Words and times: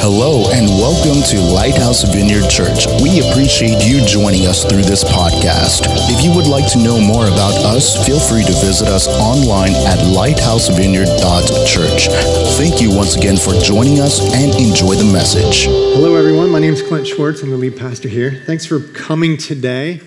Hello 0.00 0.48
and 0.48 0.64
welcome 0.80 1.20
to 1.28 1.36
Lighthouse 1.38 2.04
Vineyard 2.04 2.48
Church. 2.48 2.86
We 3.04 3.20
appreciate 3.20 3.84
you 3.84 4.02
joining 4.06 4.46
us 4.46 4.64
through 4.64 4.80
this 4.80 5.04
podcast. 5.04 5.84
If 6.08 6.24
you 6.24 6.34
would 6.34 6.46
like 6.46 6.72
to 6.72 6.78
know 6.78 6.98
more 6.98 7.26
about 7.26 7.52
us, 7.68 8.02
feel 8.06 8.18
free 8.18 8.42
to 8.44 8.52
visit 8.64 8.88
us 8.88 9.06
online 9.20 9.74
at 9.84 9.98
lighthousevineyard.church. 9.98 12.08
Thank 12.56 12.80
you 12.80 12.96
once 12.96 13.14
again 13.14 13.36
for 13.36 13.52
joining 13.60 14.00
us 14.00 14.22
and 14.32 14.54
enjoy 14.54 14.94
the 14.94 15.04
message. 15.04 15.66
Hello, 15.66 16.16
everyone. 16.16 16.48
My 16.48 16.60
name 16.60 16.72
is 16.72 16.80
Clint 16.80 17.06
Schwartz. 17.06 17.42
I'm 17.42 17.50
the 17.50 17.58
lead 17.58 17.76
pastor 17.76 18.08
here. 18.08 18.42
Thanks 18.46 18.64
for 18.64 18.80
coming 18.80 19.36
today. 19.36 20.00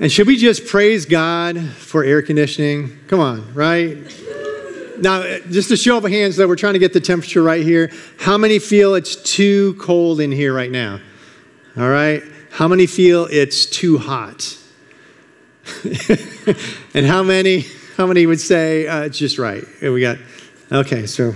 And 0.00 0.10
should 0.10 0.26
we 0.26 0.36
just 0.36 0.66
praise 0.66 1.06
God 1.06 1.60
for 1.60 2.02
air 2.02 2.22
conditioning? 2.22 2.98
Come 3.06 3.20
on, 3.20 3.54
right? 3.54 3.98
Now, 4.98 5.22
just 5.50 5.70
a 5.70 5.76
show 5.76 5.96
of 5.96 6.04
hands, 6.04 6.36
though, 6.36 6.46
we're 6.46 6.56
trying 6.56 6.74
to 6.74 6.78
get 6.78 6.92
the 6.92 7.00
temperature 7.00 7.42
right 7.42 7.62
here. 7.62 7.90
How 8.18 8.38
many 8.38 8.58
feel 8.58 8.94
it's 8.94 9.16
too 9.16 9.74
cold 9.74 10.20
in 10.20 10.32
here 10.32 10.54
right 10.54 10.70
now? 10.70 11.00
All 11.76 11.88
right. 11.88 12.22
How 12.50 12.68
many 12.68 12.86
feel 12.86 13.26
it's 13.30 13.66
too 13.66 13.98
hot? 13.98 14.58
and 16.94 17.06
how 17.06 17.22
many? 17.22 17.64
How 17.96 18.06
many 18.06 18.26
would 18.26 18.40
say 18.40 18.86
uh, 18.86 19.02
it's 19.02 19.18
just 19.18 19.38
right? 19.38 19.64
We 19.80 20.00
got. 20.00 20.18
Okay, 20.70 21.06
so 21.06 21.34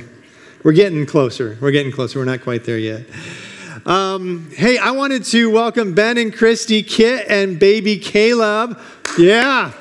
we're 0.62 0.72
getting 0.72 1.06
closer. 1.06 1.56
We're 1.60 1.70
getting 1.70 1.92
closer. 1.92 2.18
We're 2.18 2.24
not 2.24 2.42
quite 2.42 2.64
there 2.64 2.78
yet. 2.78 3.06
Um, 3.86 4.50
hey, 4.50 4.78
I 4.78 4.90
wanted 4.90 5.24
to 5.26 5.50
welcome 5.50 5.94
Ben 5.94 6.18
and 6.18 6.34
Christy, 6.34 6.82
Kit, 6.82 7.26
and 7.28 7.58
baby 7.58 7.98
Caleb. 7.98 8.78
Yeah. 9.18 9.72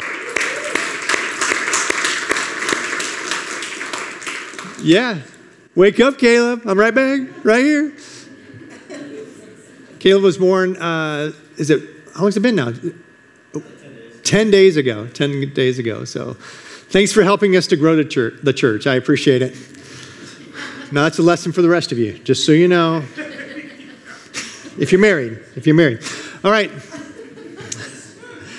Yeah. 4.85 5.21
Wake 5.73 5.99
up, 5.99 6.19
Caleb. 6.19 6.61
I'm 6.67 6.79
right 6.79 6.93
back, 6.93 7.43
right 7.43 7.63
here. 7.63 7.91
Caleb 9.97 10.23
was 10.23 10.37
born, 10.37 10.77
uh, 10.77 11.31
is 11.57 11.71
it, 11.71 11.81
how 12.13 12.21
long's 12.21 12.37
it 12.37 12.41
been 12.41 12.55
now? 12.55 12.71
10 14.23 14.51
days 14.51 14.77
ago. 14.77 15.07
10 15.07 15.53
days 15.55 15.79
ago. 15.79 16.05
So 16.05 16.35
thanks 16.35 17.11
for 17.11 17.23
helping 17.23 17.55
us 17.55 17.65
to 17.67 17.75
grow 17.75 17.95
the 17.95 18.05
church. 18.05 18.35
The 18.43 18.53
church. 18.53 18.85
I 18.85 18.93
appreciate 18.93 19.41
it. 19.41 19.55
Now, 20.91 21.05
that's 21.05 21.17
a 21.17 21.23
lesson 21.23 21.51
for 21.51 21.63
the 21.63 21.69
rest 21.69 21.91
of 21.91 21.97
you, 21.97 22.19
just 22.19 22.45
so 22.45 22.51
you 22.51 22.67
know. 22.67 23.03
If 24.77 24.91
you're 24.91 25.01
married, 25.01 25.39
if 25.55 25.65
you're 25.65 25.75
married. 25.75 26.03
All 26.43 26.51
right. 26.51 26.69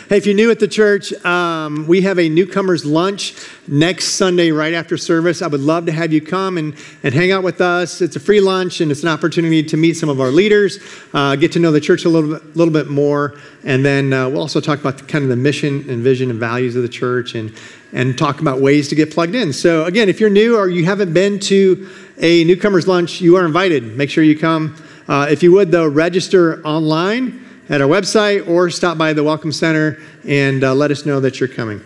Hey, 0.08 0.16
if 0.16 0.26
you're 0.26 0.34
new 0.34 0.50
at 0.50 0.58
the 0.58 0.68
church, 0.68 1.12
um, 1.24 1.86
we 1.86 2.00
have 2.02 2.18
a 2.18 2.28
newcomers 2.28 2.84
lunch 2.84 3.34
next 3.68 4.14
Sunday 4.14 4.50
right 4.50 4.74
after 4.74 4.96
service. 4.96 5.42
I 5.42 5.46
would 5.46 5.60
love 5.60 5.86
to 5.86 5.92
have 5.92 6.12
you 6.12 6.20
come 6.20 6.58
and, 6.58 6.74
and 7.02 7.14
hang 7.14 7.32
out 7.32 7.42
with 7.42 7.60
us. 7.60 8.00
It's 8.00 8.16
a 8.16 8.20
free 8.20 8.40
lunch 8.40 8.80
and 8.80 8.90
it's 8.90 9.02
an 9.02 9.08
opportunity 9.08 9.62
to 9.62 9.76
meet 9.76 9.94
some 9.94 10.08
of 10.08 10.20
our 10.20 10.30
leaders, 10.30 10.78
uh, 11.12 11.36
get 11.36 11.52
to 11.52 11.58
know 11.58 11.72
the 11.72 11.80
church 11.80 12.04
a 12.04 12.08
little 12.08 12.38
bit, 12.38 12.56
little 12.56 12.72
bit 12.72 12.88
more, 12.88 13.38
and 13.64 13.84
then 13.84 14.12
uh, 14.12 14.28
we'll 14.28 14.40
also 14.40 14.60
talk 14.60 14.78
about 14.80 14.98
the, 14.98 15.04
kind 15.04 15.24
of 15.24 15.30
the 15.30 15.36
mission 15.36 15.88
and 15.90 16.02
vision 16.02 16.30
and 16.30 16.38
values 16.38 16.76
of 16.76 16.82
the 16.82 16.88
church 16.88 17.34
and, 17.34 17.52
and 17.92 18.16
talk 18.16 18.40
about 18.40 18.60
ways 18.60 18.88
to 18.88 18.94
get 18.94 19.10
plugged 19.10 19.34
in. 19.34 19.52
So, 19.52 19.84
again, 19.84 20.08
if 20.08 20.20
you're 20.20 20.30
new 20.30 20.56
or 20.56 20.68
you 20.68 20.84
haven't 20.84 21.12
been 21.12 21.38
to 21.40 21.88
a 22.18 22.44
newcomers 22.44 22.86
lunch, 22.86 23.20
you 23.20 23.36
are 23.36 23.44
invited. 23.44 23.96
Make 23.96 24.10
sure 24.10 24.24
you 24.24 24.38
come. 24.38 24.76
Uh, 25.08 25.26
if 25.30 25.42
you 25.42 25.52
would, 25.52 25.70
though, 25.70 25.86
register 25.86 26.64
online 26.66 27.44
at 27.68 27.80
our 27.80 27.88
website 27.88 28.48
or 28.48 28.70
stop 28.70 28.96
by 28.98 29.12
the 29.12 29.24
Welcome 29.24 29.52
Center 29.52 29.98
and 30.24 30.62
uh, 30.62 30.74
let 30.74 30.90
us 30.90 31.06
know 31.06 31.20
that 31.20 31.40
you're 31.40 31.48
coming. 31.48 31.80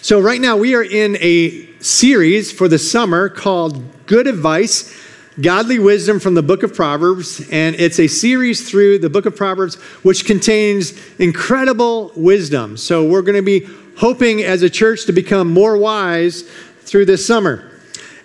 So, 0.00 0.20
right 0.20 0.40
now, 0.40 0.56
we 0.56 0.76
are 0.76 0.82
in 0.84 1.16
a 1.16 1.66
series 1.80 2.52
for 2.52 2.68
the 2.68 2.78
summer 2.78 3.28
called 3.28 4.06
Good 4.06 4.28
Advice 4.28 4.96
Godly 5.40 5.80
Wisdom 5.80 6.20
from 6.20 6.34
the 6.34 6.42
Book 6.42 6.62
of 6.62 6.72
Proverbs. 6.72 7.48
And 7.50 7.74
it's 7.74 7.98
a 7.98 8.06
series 8.06 8.70
through 8.70 9.00
the 9.00 9.10
Book 9.10 9.26
of 9.26 9.34
Proverbs 9.34 9.74
which 10.04 10.24
contains 10.24 10.92
incredible 11.18 12.12
wisdom. 12.14 12.76
So, 12.76 13.08
we're 13.08 13.22
going 13.22 13.36
to 13.36 13.42
be 13.42 13.68
hoping 13.96 14.44
as 14.44 14.62
a 14.62 14.70
church 14.70 15.04
to 15.06 15.12
become 15.12 15.52
more 15.52 15.76
wise 15.76 16.42
through 16.82 17.06
this 17.06 17.26
summer. 17.26 17.68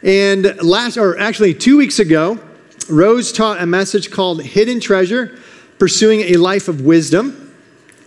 And 0.03 0.61
last, 0.61 0.97
or 0.97 1.17
actually, 1.17 1.55
two 1.55 1.77
weeks 1.77 1.97
ago, 1.97 2.37
Rose 2.87 3.31
taught 3.31 3.59
a 3.59 3.65
message 3.65 4.11
called 4.11 4.43
Hidden 4.43 4.79
Treasure 4.79 5.39
pursuing 5.79 6.21
a 6.21 6.35
life 6.35 6.67
of 6.67 6.81
wisdom. 6.81 7.39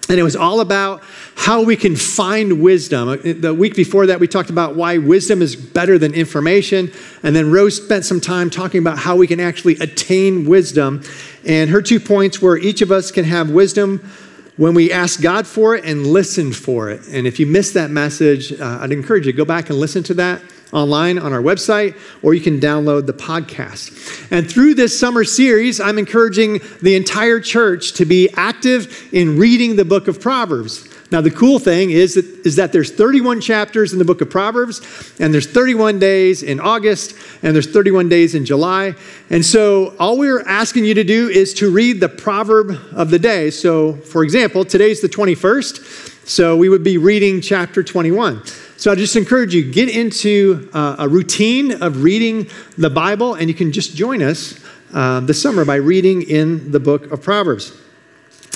And 0.09 0.21
it 0.21 0.22
was 0.22 0.37
all 0.37 0.60
about 0.60 1.03
how 1.36 1.62
we 1.62 1.76
can 1.76 1.94
find 1.94 2.60
wisdom. 2.60 3.08
Uh, 3.08 3.16
the 3.22 3.54
week 3.54 3.76
before 3.76 4.06
that, 4.06 4.19
we 4.19 4.26
talked 4.26 4.50
about 4.50 4.74
why 4.74 4.98
wisdom 4.98 5.42
is 5.42 5.54
better 5.54 5.98
than 5.98 6.14
information. 6.14 6.91
And 7.22 7.36
then 7.36 7.52
Rose 7.52 7.76
spent 7.76 8.04
some 8.04 8.20
time 8.20 8.50
talking 8.50 8.80
about 8.80 8.98
how 8.98 9.16
we 9.16 9.26
can 9.26 9.38
actually 9.38 9.75
attain 9.76 10.46
wisdom. 10.46 11.02
And 11.44 11.70
her 11.70 11.82
two 11.82 12.00
points 12.00 12.41
were 12.41 12.56
each 12.56 12.80
of 12.80 12.91
us 12.91 13.12
can 13.12 13.25
have 13.26 13.50
wisdom 13.50 14.10
when 14.56 14.75
we 14.75 14.91
ask 14.91 15.20
God 15.20 15.46
for 15.46 15.76
it 15.76 15.84
and 15.84 16.06
listen 16.06 16.52
for 16.52 16.91
it. 16.91 17.06
And 17.08 17.26
if 17.26 17.38
you 17.38 17.46
missed 17.46 17.75
that 17.75 17.91
message, 17.91 18.58
uh, 18.58 18.78
I'd 18.80 18.91
encourage 18.91 19.26
you 19.26 19.32
to 19.32 19.36
go 19.36 19.44
back 19.44 19.69
and 19.69 19.78
listen 19.78 20.02
to 20.04 20.14
that 20.14 20.41
online 20.72 21.19
on 21.19 21.32
our 21.32 21.42
website, 21.42 21.96
or 22.22 22.34
you 22.34 22.41
can 22.41 22.58
download 22.58 23.06
the 23.06 23.12
podcast. 23.12 24.26
And 24.32 24.50
through 24.50 24.75
this 24.75 24.98
summer 24.98 25.22
series, 25.22 25.80
I'm 25.80 25.98
encouraging 25.98 26.60
the 26.82 26.96
entire 26.96 27.41
church 27.41 27.92
to 27.94 28.04
be 28.04 28.30
active 28.36 29.08
in 29.12 29.38
reading 29.38 29.76
the 29.76 29.84
book 29.84 30.08
of 30.08 30.20
Proverbs. 30.20 30.85
Now, 31.12 31.21
the 31.21 31.31
cool 31.31 31.61
thing 31.61 31.91
is 31.91 32.15
that, 32.15 32.25
is 32.44 32.56
that 32.56 32.72
there's 32.72 32.91
31 32.91 33.41
chapters 33.41 33.93
in 33.93 34.00
the 34.00 34.05
book 34.05 34.21
of 34.21 34.28
Proverbs, 34.28 34.81
and 35.21 35.33
there's 35.33 35.47
31 35.47 36.00
days 36.00 36.43
in 36.43 36.59
August, 36.59 37.15
and 37.43 37.55
there's 37.55 37.71
31 37.71 38.09
days 38.09 38.34
in 38.34 38.44
July. 38.44 38.94
And 39.31 39.44
so, 39.44 39.94
all 40.00 40.19
we're 40.19 40.43
asking 40.43 40.84
you 40.84 40.94
to 40.94 41.05
do 41.05 41.28
is 41.28 41.55
to 41.55 41.71
read 41.71 42.00
the 42.00 42.09
proverb 42.09 42.77
of 42.93 43.11
the 43.11 43.21
day. 43.21 43.50
So, 43.50 43.94
for 43.94 44.25
example, 44.25 44.65
today's 44.65 45.00
the 45.00 45.09
21st, 45.09 46.27
so 46.27 46.56
we 46.56 46.69
would 46.69 46.83
be 46.83 46.99
reading 46.99 47.41
chapter 47.41 47.84
21. 47.84 48.43
So 48.77 48.91
I 48.91 48.94
just 48.94 49.15
encourage 49.17 49.55
you 49.55 49.71
get 49.71 49.88
into 49.88 50.69
uh, 50.75 50.97
a 50.99 51.09
routine 51.09 51.83
of 51.83 52.03
reading 52.03 52.49
the 52.77 52.91
Bible, 52.91 53.34
and 53.34 53.49
you 53.49 53.55
can 53.55 53.71
just 53.71 53.97
join 53.97 54.23
us 54.23 54.59
uh, 54.93 55.21
this 55.21 55.41
summer 55.41 55.65
by 55.65 55.77
reading 55.77 56.23
in 56.23 56.73
the 56.73 56.81
book 56.81 57.11
of 57.12 57.23
Proverbs. 57.23 57.81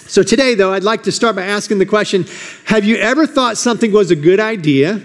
So 0.06 0.22
today, 0.22 0.54
though, 0.54 0.72
I'd 0.72 0.82
like 0.82 1.04
to 1.04 1.12
start 1.12 1.36
by 1.36 1.44
asking 1.44 1.78
the 1.78 1.86
question: 1.86 2.26
Have 2.64 2.84
you 2.84 2.96
ever 2.96 3.26
thought 3.26 3.56
something 3.56 3.92
was 3.92 4.10
a 4.10 4.16
good 4.16 4.40
idea, 4.40 5.00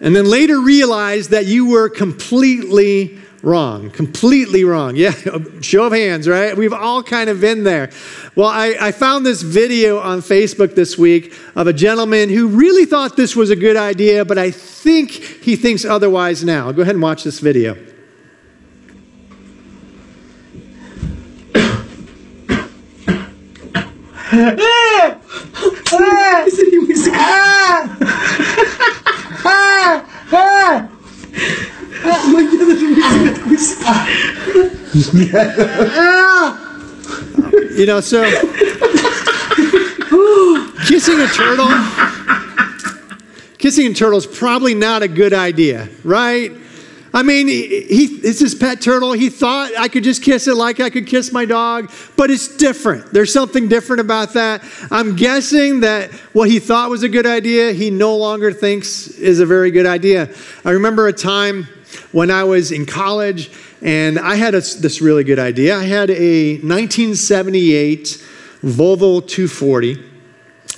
and 0.00 0.16
then 0.16 0.24
later 0.26 0.60
realized 0.60 1.30
that 1.30 1.46
you 1.46 1.66
were 1.66 1.88
completely 1.88 3.18
wrong, 3.42 3.90
completely 3.90 4.64
wrong. 4.64 4.96
Yeah, 5.06 5.12
show 5.60 5.84
of 5.84 5.92
hands, 5.92 6.26
right? 6.26 6.56
We've 6.56 6.72
all 6.72 7.02
kind 7.02 7.30
of 7.30 7.40
been 7.40 7.64
there. 7.64 7.90
Well, 8.34 8.48
I, 8.48 8.76
I, 8.80 8.92
found 8.92 9.24
this 9.24 9.42
video 9.42 9.98
on 10.00 10.20
Facebook 10.20 10.74
this 10.74 10.98
week 10.98 11.34
of 11.54 11.66
a 11.66 11.72
gentleman 11.72 12.28
who 12.28 12.48
really 12.48 12.86
thought 12.86 13.16
this 13.16 13.36
was 13.36 13.50
a 13.50 13.56
good 13.56 13.76
idea, 13.76 14.24
but 14.24 14.38
I 14.38 14.50
think 14.50 15.10
he 15.10 15.54
thinks 15.54 15.84
otherwise 15.84 16.44
now. 16.44 16.72
Go 16.72 16.82
ahead 16.82 16.94
and 16.94 17.02
watch 17.02 17.24
this 17.24 17.40
video. 17.40 17.76
You 37.76 37.86
know, 37.86 38.00
so 38.00 38.24
kissing 40.86 41.20
a 41.20 41.26
turtle, 41.28 41.68
kissing 43.58 43.86
a 43.86 43.94
turtle 43.94 44.18
is 44.18 44.26
probably 44.26 44.74
not 44.74 45.02
a 45.02 45.08
good 45.08 45.32
idea, 45.32 45.88
right? 46.04 46.52
I 47.16 47.22
mean, 47.22 47.48
he, 47.48 48.04
it's 48.22 48.40
his 48.40 48.54
pet 48.54 48.82
turtle. 48.82 49.14
He 49.14 49.30
thought 49.30 49.72
I 49.78 49.88
could 49.88 50.04
just 50.04 50.22
kiss 50.22 50.46
it 50.48 50.54
like 50.54 50.80
I 50.80 50.90
could 50.90 51.06
kiss 51.06 51.32
my 51.32 51.46
dog, 51.46 51.90
but 52.14 52.30
it's 52.30 52.58
different. 52.58 53.10
There's 53.10 53.32
something 53.32 53.68
different 53.68 54.00
about 54.00 54.34
that. 54.34 54.62
I'm 54.90 55.16
guessing 55.16 55.80
that 55.80 56.12
what 56.34 56.50
he 56.50 56.58
thought 56.58 56.90
was 56.90 57.04
a 57.04 57.08
good 57.08 57.24
idea, 57.24 57.72
he 57.72 57.88
no 57.88 58.14
longer 58.18 58.52
thinks 58.52 59.08
is 59.08 59.40
a 59.40 59.46
very 59.46 59.70
good 59.70 59.86
idea. 59.86 60.28
I 60.62 60.72
remember 60.72 61.08
a 61.08 61.12
time 61.14 61.66
when 62.12 62.30
I 62.30 62.44
was 62.44 62.70
in 62.70 62.84
college, 62.84 63.50
and 63.80 64.18
I 64.18 64.34
had 64.34 64.54
a, 64.54 64.60
this 64.60 65.00
really 65.00 65.24
good 65.24 65.38
idea. 65.38 65.74
I 65.74 65.84
had 65.84 66.10
a 66.10 66.56
1978 66.56 68.22
Volvo 68.62 69.26
240. 69.26 70.15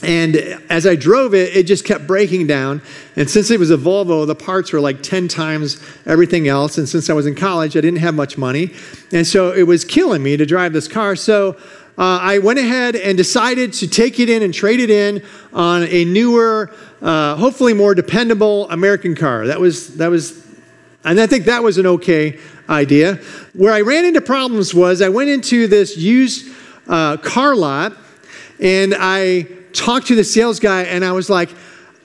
And 0.02 0.36
as 0.70 0.86
I 0.86 0.94
drove 0.94 1.34
it, 1.34 1.56
it 1.56 1.64
just 1.64 1.84
kept 1.84 2.06
breaking 2.06 2.46
down. 2.46 2.82
And 3.16 3.28
since 3.28 3.50
it 3.50 3.58
was 3.58 3.70
a 3.70 3.76
Volvo, 3.76 4.26
the 4.26 4.34
parts 4.34 4.72
were 4.72 4.80
like 4.80 5.02
10 5.02 5.26
times 5.26 5.82
everything 6.06 6.46
else. 6.46 6.78
And 6.78 6.88
since 6.88 7.10
I 7.10 7.14
was 7.14 7.26
in 7.26 7.34
college, 7.34 7.76
I 7.76 7.80
didn't 7.80 7.98
have 7.98 8.14
much 8.14 8.38
money. 8.38 8.72
And 9.12 9.26
so 9.26 9.52
it 9.52 9.64
was 9.64 9.84
killing 9.84 10.22
me 10.22 10.36
to 10.36 10.46
drive 10.46 10.72
this 10.72 10.86
car. 10.86 11.16
So 11.16 11.56
uh, 11.98 12.18
I 12.22 12.38
went 12.38 12.60
ahead 12.60 12.94
and 12.94 13.18
decided 13.18 13.72
to 13.74 13.88
take 13.88 14.20
it 14.20 14.30
in 14.30 14.42
and 14.42 14.54
trade 14.54 14.78
it 14.78 14.90
in 14.90 15.20
on 15.52 15.82
a 15.82 16.04
newer, 16.04 16.72
uh, 17.02 17.34
hopefully 17.34 17.74
more 17.74 17.94
dependable 17.94 18.70
American 18.70 19.16
car. 19.16 19.48
That 19.48 19.58
was, 19.58 19.96
that 19.96 20.08
was 20.08 20.46
and 21.04 21.20
I 21.20 21.26
think 21.26 21.46
that 21.46 21.62
was 21.62 21.78
an 21.78 21.86
okay 21.86 22.38
idea. 22.68 23.16
Where 23.54 23.72
I 23.72 23.80
ran 23.80 24.04
into 24.04 24.20
problems 24.20 24.74
was 24.74 25.00
I 25.00 25.08
went 25.08 25.30
into 25.30 25.66
this 25.66 25.96
used 25.96 26.54
uh, 26.86 27.16
car 27.16 27.56
lot 27.56 27.94
and 28.60 28.94
I 28.96 29.46
talked 29.73 30.09
to 30.09 30.15
the 30.15 30.25
sales 30.25 30.61
guy 30.61 30.82
and 30.82 31.05
I 31.05 31.12
was 31.12 31.29
like, 31.31 31.50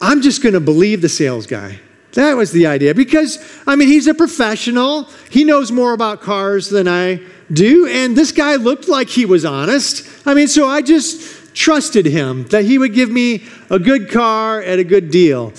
I'm 0.01 0.21
just 0.21 0.43
going 0.43 0.53
to 0.53 0.59
believe 0.59 1.01
the 1.01 1.09
sales 1.09 1.47
guy. 1.47 1.79
That 2.13 2.35
was 2.35 2.51
the 2.51 2.67
idea 2.67 2.93
because, 2.93 3.39
I 3.65 3.75
mean, 3.75 3.87
he's 3.87 4.07
a 4.07 4.13
professional. 4.13 5.09
He 5.29 5.43
knows 5.43 5.71
more 5.71 5.93
about 5.93 6.21
cars 6.21 6.69
than 6.69 6.87
I 6.87 7.21
do. 7.51 7.87
And 7.87 8.15
this 8.15 8.31
guy 8.31 8.55
looked 8.55 8.87
like 8.87 9.09
he 9.09 9.25
was 9.25 9.45
honest. 9.45 10.07
I 10.27 10.33
mean, 10.33 10.47
so 10.47 10.67
I 10.67 10.81
just 10.81 11.55
trusted 11.55 12.05
him 12.05 12.45
that 12.47 12.65
he 12.65 12.77
would 12.77 12.93
give 12.93 13.09
me 13.09 13.45
a 13.69 13.79
good 13.79 14.11
car 14.11 14.61
at 14.61 14.77
a 14.77 14.83
good 14.83 15.09
deal. 15.09 15.53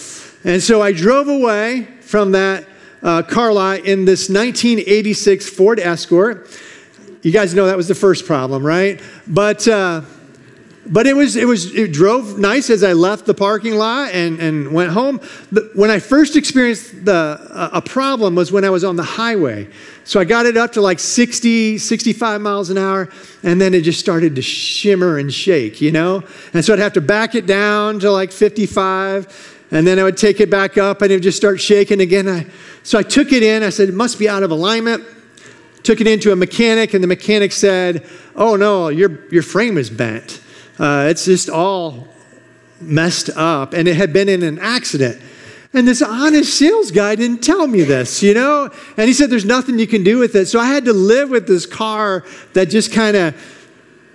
And 0.44 0.62
so 0.62 0.80
I 0.80 0.92
drove 0.92 1.28
away 1.28 1.88
from 2.02 2.32
that 2.32 2.68
uh, 3.02 3.22
car 3.22 3.52
lot 3.52 3.80
in 3.80 4.04
this 4.04 4.28
1986 4.28 5.48
Ford 5.48 5.80
Escort. 5.80 6.48
You 7.22 7.32
guys 7.32 7.54
know 7.54 7.66
that 7.66 7.76
was 7.76 7.88
the 7.88 7.94
first 7.94 8.26
problem, 8.26 8.64
right? 8.64 9.00
But. 9.26 9.66
Uh, 9.66 10.02
but 10.86 11.06
it 11.06 11.16
was 11.16 11.36
it 11.36 11.46
was 11.46 11.74
it 11.74 11.92
drove 11.92 12.38
nice 12.38 12.68
as 12.70 12.84
I 12.84 12.92
left 12.92 13.26
the 13.26 13.34
parking 13.34 13.76
lot 13.76 14.12
and, 14.12 14.38
and 14.38 14.72
went 14.72 14.92
home. 14.92 15.18
When 15.74 15.90
I 15.90 15.98
first 15.98 16.36
experienced 16.36 17.04
the 17.04 17.70
a 17.72 17.80
problem 17.80 18.34
was 18.34 18.52
when 18.52 18.64
I 18.64 18.70
was 18.70 18.84
on 18.84 18.96
the 18.96 19.02
highway. 19.02 19.68
So 20.04 20.20
I 20.20 20.24
got 20.24 20.44
it 20.44 20.58
up 20.58 20.72
to 20.72 20.82
like 20.82 21.00
60, 21.00 21.78
65 21.78 22.40
miles 22.40 22.68
an 22.68 22.76
hour, 22.76 23.08
and 23.42 23.58
then 23.58 23.72
it 23.72 23.82
just 23.82 23.98
started 23.98 24.36
to 24.36 24.42
shimmer 24.42 25.16
and 25.16 25.32
shake, 25.32 25.80
you 25.80 25.92
know? 25.92 26.22
And 26.52 26.62
so 26.62 26.74
I'd 26.74 26.78
have 26.78 26.92
to 26.92 27.00
back 27.00 27.34
it 27.34 27.46
down 27.46 28.00
to 28.00 28.12
like 28.12 28.30
55, 28.30 29.66
and 29.70 29.86
then 29.86 29.98
I 29.98 30.02
would 30.02 30.18
take 30.18 30.40
it 30.40 30.50
back 30.50 30.76
up 30.76 31.00
and 31.00 31.10
it 31.10 31.16
would 31.16 31.22
just 31.22 31.38
start 31.38 31.58
shaking 31.58 32.02
again. 32.02 32.28
I, 32.28 32.46
so 32.82 32.98
I 32.98 33.02
took 33.02 33.32
it 33.32 33.42
in, 33.42 33.62
I 33.62 33.70
said, 33.70 33.88
it 33.88 33.94
must 33.94 34.18
be 34.18 34.28
out 34.28 34.42
of 34.42 34.50
alignment. 34.50 35.04
Took 35.84 36.02
it 36.02 36.06
into 36.06 36.32
a 36.32 36.36
mechanic, 36.36 36.94
and 36.94 37.02
the 37.02 37.08
mechanic 37.08 37.52
said, 37.52 38.06
Oh 38.34 38.56
no, 38.56 38.88
your, 38.88 39.26
your 39.30 39.42
frame 39.42 39.76
is 39.78 39.90
bent. 39.90 40.40
Uh, 40.78 41.06
it's 41.08 41.24
just 41.24 41.48
all 41.48 42.08
messed 42.80 43.30
up, 43.30 43.72
and 43.72 43.88
it 43.88 43.96
had 43.96 44.12
been 44.12 44.28
in 44.28 44.42
an 44.42 44.58
accident. 44.58 45.20
And 45.72 45.88
this 45.88 46.02
honest 46.02 46.56
sales 46.56 46.92
guy 46.92 47.16
didn't 47.16 47.42
tell 47.42 47.66
me 47.66 47.82
this, 47.82 48.22
you 48.22 48.32
know? 48.32 48.70
And 48.96 49.08
he 49.08 49.12
said, 49.12 49.28
There's 49.28 49.44
nothing 49.44 49.78
you 49.78 49.88
can 49.88 50.04
do 50.04 50.18
with 50.18 50.36
it. 50.36 50.46
So 50.46 50.60
I 50.60 50.66
had 50.66 50.84
to 50.84 50.92
live 50.92 51.30
with 51.30 51.48
this 51.48 51.66
car 51.66 52.24
that 52.52 52.66
just 52.66 52.92
kind 52.92 53.16
of 53.16 53.34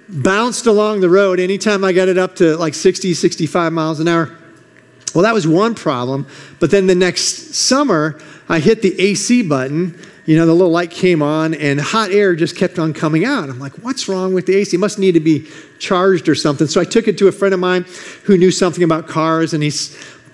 bounced 0.08 0.66
along 0.68 1.02
the 1.02 1.10
road 1.10 1.40
anytime 1.40 1.84
I 1.84 1.92
got 1.92 2.08
it 2.08 2.18
up 2.18 2.36
to 2.38 2.58
like 2.58 2.74
60, 2.74 3.14
65 3.14 3.74
miles 3.74 4.00
an 4.00 4.08
hour. 4.08 4.36
Well, 5.14 5.24
that 5.24 5.34
was 5.34 5.48
one 5.48 5.76
problem. 5.76 6.28
But 6.60 6.72
then 6.72 6.88
the 6.88 6.96
next 6.96 7.56
summer, 7.56 8.20
I 8.48 8.60
hit 8.60 8.82
the 8.82 9.00
AC 9.00 9.44
button 9.44 10.00
you 10.30 10.38
know, 10.38 10.46
the 10.46 10.54
little 10.54 10.72
light 10.72 10.92
came 10.92 11.24
on 11.24 11.56
and 11.56 11.82
hot 11.82 12.12
air 12.12 12.36
just 12.36 12.56
kept 12.56 12.78
on 12.78 12.94
coming 12.94 13.26
out. 13.26 13.50
I'm 13.50 13.58
like, 13.58 13.74
what's 13.80 14.08
wrong 14.08 14.36
with 14.36 14.46
the 14.46 14.58
AC? 14.58 14.78
It 14.78 14.80
must 14.80 15.00
need 15.00 15.14
to 15.14 15.20
be 15.20 15.48
charged 15.80 16.30
or 16.30 16.36
something. 16.36 16.68
So 16.68 16.80
I 16.80 16.84
took 16.84 17.08
it 17.08 17.18
to 17.18 17.28
a 17.30 17.32
friend 17.32 17.52
of 17.52 17.60
mine 17.60 17.84
who 18.26 18.38
knew 18.38 18.52
something 18.52 18.84
about 18.84 19.08
cars 19.08 19.56
and 19.56 19.64
he 19.64 19.72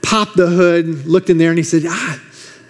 popped 0.01 0.36
the 0.36 0.47
hood, 0.47 1.06
looked 1.06 1.30
in 1.30 1.38
there, 1.38 1.47
and 1.50 1.57
he 1.57 1.63
said, 1.63 1.83
ah, 1.88 2.21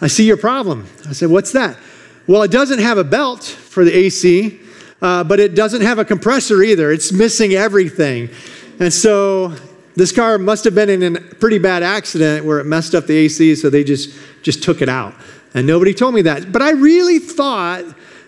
I 0.01 0.05
see 0.05 0.27
your 0.27 0.37
problem. 0.37 0.85
I 1.09 1.13
said, 1.13 1.31
what's 1.31 1.51
that? 1.53 1.79
Well, 2.27 2.43
it 2.43 2.51
doesn't 2.51 2.77
have 2.77 2.99
a 2.99 3.03
belt 3.03 3.43
for 3.43 3.83
the 3.83 3.97
AC, 3.97 4.59
uh, 5.01 5.23
but 5.23 5.39
it 5.39 5.55
doesn't 5.55 5.81
have 5.81 5.97
a 5.97 6.05
compressor 6.05 6.61
either. 6.61 6.91
It's 6.91 7.11
missing 7.11 7.53
everything. 7.53 8.29
And 8.79 8.93
so 8.93 9.55
this 9.95 10.11
car 10.11 10.37
must 10.37 10.63
have 10.63 10.75
been 10.75 10.91
in 10.91 11.15
a 11.15 11.19
pretty 11.19 11.57
bad 11.57 11.81
accident 11.81 12.45
where 12.45 12.59
it 12.59 12.65
messed 12.65 12.93
up 12.93 13.07
the 13.07 13.17
AC, 13.17 13.55
so 13.55 13.71
they 13.71 13.83
just, 13.83 14.15
just 14.43 14.61
took 14.61 14.83
it 14.83 14.89
out. 14.89 15.15
And 15.55 15.65
nobody 15.65 15.93
told 15.93 16.13
me 16.13 16.21
that. 16.23 16.51
But 16.51 16.61
I 16.61 16.71
really 16.71 17.17
thought 17.17 17.85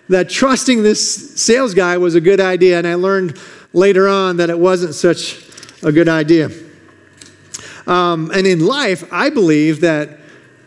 that 0.08 0.30
trusting 0.30 0.82
this 0.82 1.38
sales 1.40 1.74
guy 1.74 1.98
was 1.98 2.14
a 2.14 2.22
good 2.22 2.40
idea. 2.40 2.78
And 2.78 2.86
I 2.86 2.94
learned 2.94 3.38
later 3.74 4.08
on 4.08 4.38
that 4.38 4.48
it 4.48 4.58
wasn't 4.58 4.94
such 4.94 5.44
a 5.82 5.92
good 5.92 6.08
idea. 6.08 6.50
Um, 7.86 8.30
and 8.34 8.46
in 8.46 8.64
life, 8.64 9.06
I 9.12 9.28
believe 9.28 9.82
that, 9.82 10.18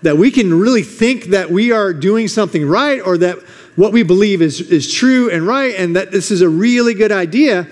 that 0.04 0.18
we 0.18 0.30
can 0.30 0.54
really 0.54 0.84
think 0.84 1.26
that 1.26 1.50
we 1.50 1.72
are 1.72 1.94
doing 1.94 2.28
something 2.28 2.68
right 2.68 3.02
or 3.02 3.18
that 3.18 3.40
what 3.76 3.92
we 3.92 4.04
believe 4.04 4.44
is, 4.44 4.62
is 4.62 4.92
true 4.92 5.32
and 5.32 5.48
right 5.48 5.74
and 5.76 5.96
that 5.96 6.12
this 6.12 6.30
is 6.30 6.42
a 6.42 6.50
really 6.50 6.94
good 6.94 7.12
idea. 7.12 7.68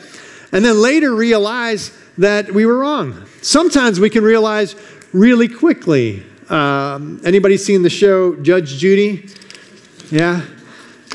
And 0.51 0.65
then 0.65 0.81
later 0.81 1.13
realize 1.13 1.95
that 2.17 2.51
we 2.51 2.65
were 2.65 2.79
wrong. 2.79 3.25
Sometimes 3.43 3.99
we 3.99 4.09
can 4.09 4.23
realize 4.23 4.75
really 5.13 5.47
quickly 5.47 6.23
um, 6.49 7.21
anybody 7.23 7.57
seen 7.57 7.83
the 7.83 7.89
show 7.89 8.35
Judge 8.35 8.77
Judy? 8.77 9.29
Yeah? 10.11 10.41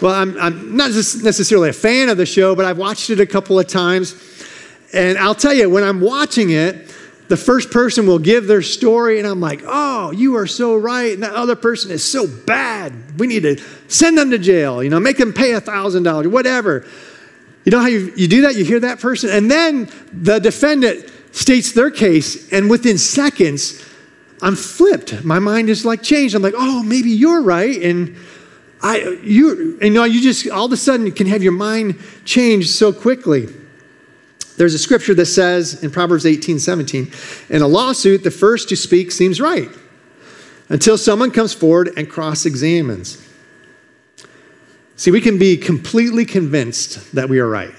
Well, 0.01 0.15
I'm, 0.15 0.39
I'm 0.39 0.77
not 0.77 0.91
necessarily 0.91 1.69
a 1.69 1.73
fan 1.73 2.09
of 2.09 2.17
the 2.17 2.27
show, 2.27 2.55
but 2.55 2.65
I've 2.65 2.79
watched 2.79 3.11
it 3.11 3.21
a 3.21 3.27
couple 3.27 3.59
of 3.59 3.67
times. 3.67 4.15
And 4.93 5.19
I'll 5.19 5.35
tell 5.35 5.55
you, 5.55 5.69
when 5.69 5.83
I'm 5.83 6.01
watching 6.01 6.51
it, 6.51 6.95
the 7.29 7.37
first 7.37 7.71
person 7.71 8.07
will 8.07 8.19
give 8.19 8.47
their 8.47 8.63
story, 8.63 9.19
and 9.19 9.27
I'm 9.27 9.41
like, 9.41 9.63
oh, 9.67 10.11
you 10.11 10.37
are 10.37 10.47
so 10.47 10.77
right. 10.77 11.15
And 11.15 11.23
that 11.23 11.33
other 11.33 11.57
person 11.57 11.91
is 11.91 12.05
so 12.05 12.27
bad. 12.27 13.19
We 13.19 13.27
need 13.27 13.45
to 13.45 13.57
send 13.89 14.19
them 14.19 14.31
to 14.31 14.39
jail, 14.39 14.83
you 14.83 14.91
know, 14.91 15.01
make 15.01 15.17
them 15.17 15.33
pay 15.33 15.55
a 15.55 15.61
$1,000, 15.61 16.27
whatever. 16.31 16.85
You 17.65 17.73
know 17.73 17.81
how 17.81 17.87
you, 17.87 18.13
you 18.15 18.29
do 18.29 18.43
that? 18.43 18.57
You 18.57 18.65
hear 18.65 18.81
that 18.81 19.01
person? 19.01 19.31
And 19.31 19.51
then 19.51 19.89
the 20.13 20.39
defendant 20.39 21.11
states 21.33 21.73
their 21.73 21.91
case, 21.91 22.53
and 22.53 22.69
within 22.69 22.99
seconds, 22.99 23.83
I'm 24.45 24.57
flipped. 24.57 25.25
My 25.25 25.39
mind 25.39 25.71
is 25.71 25.87
like 25.87 26.03
changed. 26.03 26.35
I'm 26.35 26.43
like, 26.43 26.53
oh, 26.55 26.83
maybe 26.83 27.09
you're 27.09 27.41
right. 27.41 27.81
And 27.83 28.15
I, 28.83 29.19
you, 29.23 29.79
you 29.81 29.89
know, 29.89 30.05
you 30.05 30.21
just 30.21 30.47
all 30.51 30.67
of 30.67 30.73
a 30.73 30.77
sudden 30.77 31.11
can 31.13 31.27
have 31.29 31.43
your 31.43 31.53
mind 31.53 31.99
change 32.27 32.69
so 32.69 32.93
quickly. 32.93 33.49
There's 34.59 34.75
a 34.75 34.79
scripture 34.79 35.15
that 35.15 35.27
says 35.27 35.83
in 35.83 35.91
Proverbs 35.91 36.27
18, 36.27 36.59
17, 36.59 37.11
in 37.49 37.63
a 37.63 37.67
lawsuit, 37.67 38.23
the 38.23 38.31
first 38.31 38.69
to 38.69 38.77
speak 38.77 39.13
seems 39.13 39.41
right 39.41 39.71
until 40.69 40.99
someone 40.99 41.31
comes 41.31 41.55
forward 41.55 41.91
and 41.97 42.09
cross 42.09 42.45
examines. 42.45 43.27
See, 44.97 45.11
we 45.11 45.23
can 45.23 45.39
be 45.39 45.57
completely 45.57 46.27
convinced 46.27 47.15
that 47.15 47.31
we 47.31 47.39
are 47.39 47.49
right 47.49 47.75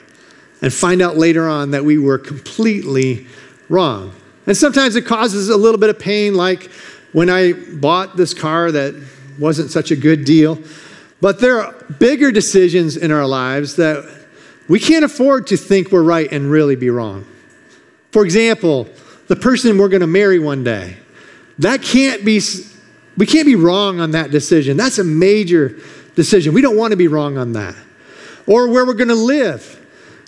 and 0.63 0.73
find 0.73 1.03
out 1.03 1.15
later 1.15 1.47
on 1.47 1.71
that 1.71 1.85
we 1.85 2.00
were 2.00 2.17
completely 2.17 3.27
wrong. 3.69 4.15
And 4.47 4.56
sometimes 4.56 4.95
it 4.95 5.06
causes 5.06 5.50
a 5.50 5.57
little 5.57 5.80
bit 5.80 5.89
of 5.89 6.00
pain, 6.00 6.36
like 6.36 6.69
when 7.13 7.30
I 7.30 7.53
bought 7.53 8.18
this 8.18 8.33
car 8.33 8.71
that 8.71 8.95
wasn't 9.39 9.71
such 9.71 9.92
a 9.92 9.95
good 9.95 10.25
deal. 10.25 10.59
But 11.21 11.39
there 11.39 11.62
are 11.62 11.74
bigger 12.00 12.31
decisions 12.31 12.97
in 12.97 13.12
our 13.12 13.25
lives 13.25 13.77
that 13.77 14.06
we 14.68 14.80
can't 14.80 15.06
afford 15.06 15.47
to 15.47 15.57
think 15.57 15.91
we're 15.91 16.03
right 16.03 16.31
and 16.31 16.50
really 16.50 16.75
be 16.75 16.89
wrong. 16.89 17.25
For 18.12 18.24
example, 18.24 18.88
the 19.27 19.36
person 19.36 19.77
we're 19.77 19.89
going 19.89 20.01
to 20.01 20.08
marry 20.08 20.39
one 20.39 20.63
day. 20.63 20.98
That 21.60 21.81
can't 21.81 22.25
be, 22.25 22.41
we 23.17 23.25
can't 23.25 23.46
be 23.46 23.55
wrong 23.55 24.00
on 24.00 24.12
that 24.12 24.31
decision. 24.31 24.77
That's 24.77 25.00
a 25.00 25.03
major 25.03 25.77
decision. 26.15 26.53
We 26.53 26.62
don't 26.62 26.77
want 26.77 26.91
to 26.91 26.98
be 26.98 27.08
wrong 27.08 27.38
on 27.38 27.53
that. 27.53 27.75
Or 28.48 28.67
where 28.69 28.86
we're 28.86 28.93
going 28.93 29.10
to 29.10 29.15
live. 29.15 29.72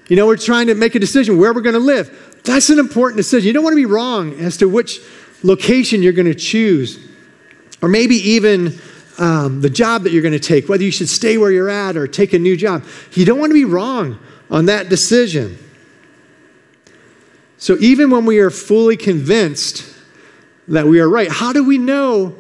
You 0.07 0.15
know, 0.15 0.25
we're 0.25 0.37
trying 0.37 0.67
to 0.67 0.75
make 0.75 0.95
a 0.95 0.99
decision 0.99 1.37
where 1.37 1.53
we're 1.53 1.61
going 1.61 1.73
to 1.73 1.79
live. 1.79 2.26
That's 2.47 2.69
an 2.69 2.79
important 2.79 3.17
decision. 3.17 3.45
You 3.45 3.53
don't 3.53 3.63
want 3.63 3.73
to 3.73 3.77
be 3.77 3.85
wrong 3.85 4.33
as 4.39 4.55
to 4.57 4.69
which 4.69 5.01
location 5.43 6.01
you're 6.01 6.13
going 6.13 6.27
to 6.27 6.33
choose, 6.33 7.05
or 7.81 7.89
maybe 7.89 8.15
even 8.15 8.79
um, 9.17 9.59
the 9.59 9.69
job 9.69 10.03
that 10.03 10.13
you're 10.13 10.21
going 10.21 10.31
to 10.31 10.39
take, 10.39 10.69
whether 10.69 10.83
you 10.83 10.91
should 10.91 11.09
stay 11.09 11.37
where 11.37 11.51
you're 11.51 11.69
at 11.69 11.97
or 11.97 12.07
take 12.07 12.31
a 12.31 12.39
new 12.39 12.55
job. 12.55 12.85
You 13.11 13.25
don't 13.25 13.37
want 13.37 13.49
to 13.49 13.53
be 13.53 13.65
wrong 13.65 14.17
on 14.49 14.65
that 14.65 14.87
decision. 14.87 15.57
So, 17.57 17.75
even 17.79 18.11
when 18.11 18.25
we 18.25 18.39
are 18.39 18.49
fully 18.49 18.95
convinced 18.95 19.93
that 20.69 20.85
we 20.85 21.01
are 21.01 21.09
right, 21.09 21.29
how 21.29 21.51
do 21.51 21.65
we 21.65 21.77
know 21.77 22.33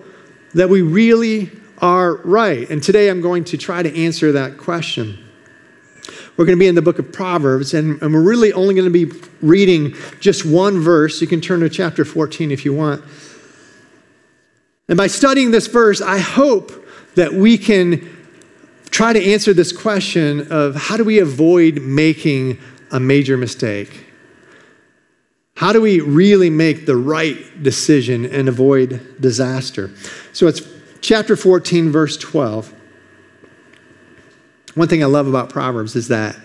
that 0.53 0.69
we 0.69 0.83
really 0.83 1.51
are 1.79 2.15
right? 2.17 2.69
And 2.69 2.81
today 2.81 3.09
I'm 3.09 3.19
going 3.19 3.43
to 3.45 3.57
try 3.57 3.83
to 3.83 4.03
answer 4.03 4.31
that 4.31 4.57
question. 4.57 5.26
We're 6.37 6.45
going 6.45 6.57
to 6.57 6.59
be 6.59 6.67
in 6.67 6.75
the 6.75 6.83
book 6.83 6.99
of 6.99 7.11
Proverbs, 7.11 7.73
and, 7.73 7.99
and 8.01 8.13
we're 8.13 8.21
really 8.21 8.53
only 8.53 8.75
going 8.75 8.91
to 8.91 9.05
be 9.05 9.11
reading 9.41 9.95
just 10.19 10.45
one 10.45 10.79
verse. 10.79 11.19
You 11.19 11.25
can 11.25 11.41
turn 11.41 11.61
to 11.61 11.69
chapter 11.69 12.05
14 12.05 12.51
if 12.51 12.63
you 12.63 12.75
want. 12.75 13.03
And 14.87 14.97
by 14.97 15.07
studying 15.07 15.49
this 15.49 15.65
verse, 15.65 15.99
I 15.99 16.19
hope 16.19 16.71
that 17.15 17.33
we 17.33 17.57
can 17.57 18.15
try 18.91 19.13
to 19.13 19.31
answer 19.31 19.51
this 19.51 19.75
question 19.75 20.51
of 20.51 20.75
how 20.75 20.95
do 20.95 21.03
we 21.03 21.19
avoid 21.19 21.81
making 21.81 22.59
a 22.91 22.99
major 22.99 23.35
mistake? 23.35 24.05
How 25.55 25.73
do 25.73 25.81
we 25.81 26.01
really 26.01 26.51
make 26.51 26.85
the 26.85 26.95
right 26.95 27.63
decision 27.63 28.25
and 28.25 28.47
avoid 28.47 29.19
disaster? 29.19 29.89
So 30.33 30.45
it's 30.45 30.61
chapter 31.01 31.35
14, 31.35 31.91
verse 31.91 32.15
12. 32.15 32.75
One 34.77 34.87
thing 34.87 35.01
I 35.01 35.07
love 35.07 35.27
about 35.27 35.49
Proverbs 35.49 35.95
is 35.95 36.09
that 36.09 36.37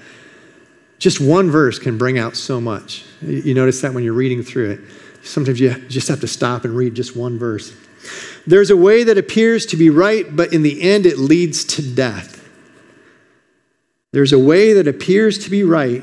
just 0.99 1.21
one 1.21 1.51
verse 1.51 1.79
can 1.79 1.99
bring 1.99 2.19
out 2.19 2.35
so 2.35 2.63
much. 2.63 3.05
You 3.21 3.53
notice 3.53 3.83
that 3.83 3.93
when 3.93 4.05
you're 4.05 4.15
reading 4.15 4.43
through 4.43 4.71
it. 4.71 4.81
Sometimes 5.23 5.61
you 5.61 5.75
just 5.89 6.09
have 6.09 6.21
to 6.21 6.27
stop 6.27 6.65
and 6.65 6.75
read 6.75 6.95
just 6.95 7.15
one 7.15 7.39
verse. 7.39 7.77
There's 8.47 8.71
a 8.71 8.77
way 8.77 9.05
that 9.05 9.19
appears 9.19 9.67
to 9.67 9.77
be 9.77 9.91
right, 9.91 10.35
but 10.35 10.53
in 10.55 10.63
the 10.63 10.81
end 10.81 11.05
it 11.05 11.19
leads 11.19 11.63
to 11.65 11.83
death. 11.83 12.49
There's 14.13 14.33
a 14.33 14.39
way 14.39 14.73
that 14.73 14.89
appears 14.89 15.37
to 15.45 15.51
be 15.51 15.63
right, 15.63 16.03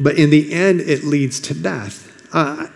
but 0.00 0.16
in 0.16 0.30
the 0.30 0.52
end, 0.52 0.80
it 0.80 1.02
leads 1.02 1.40
to 1.40 1.54
death. 1.54 2.28
Uh, 2.32 2.68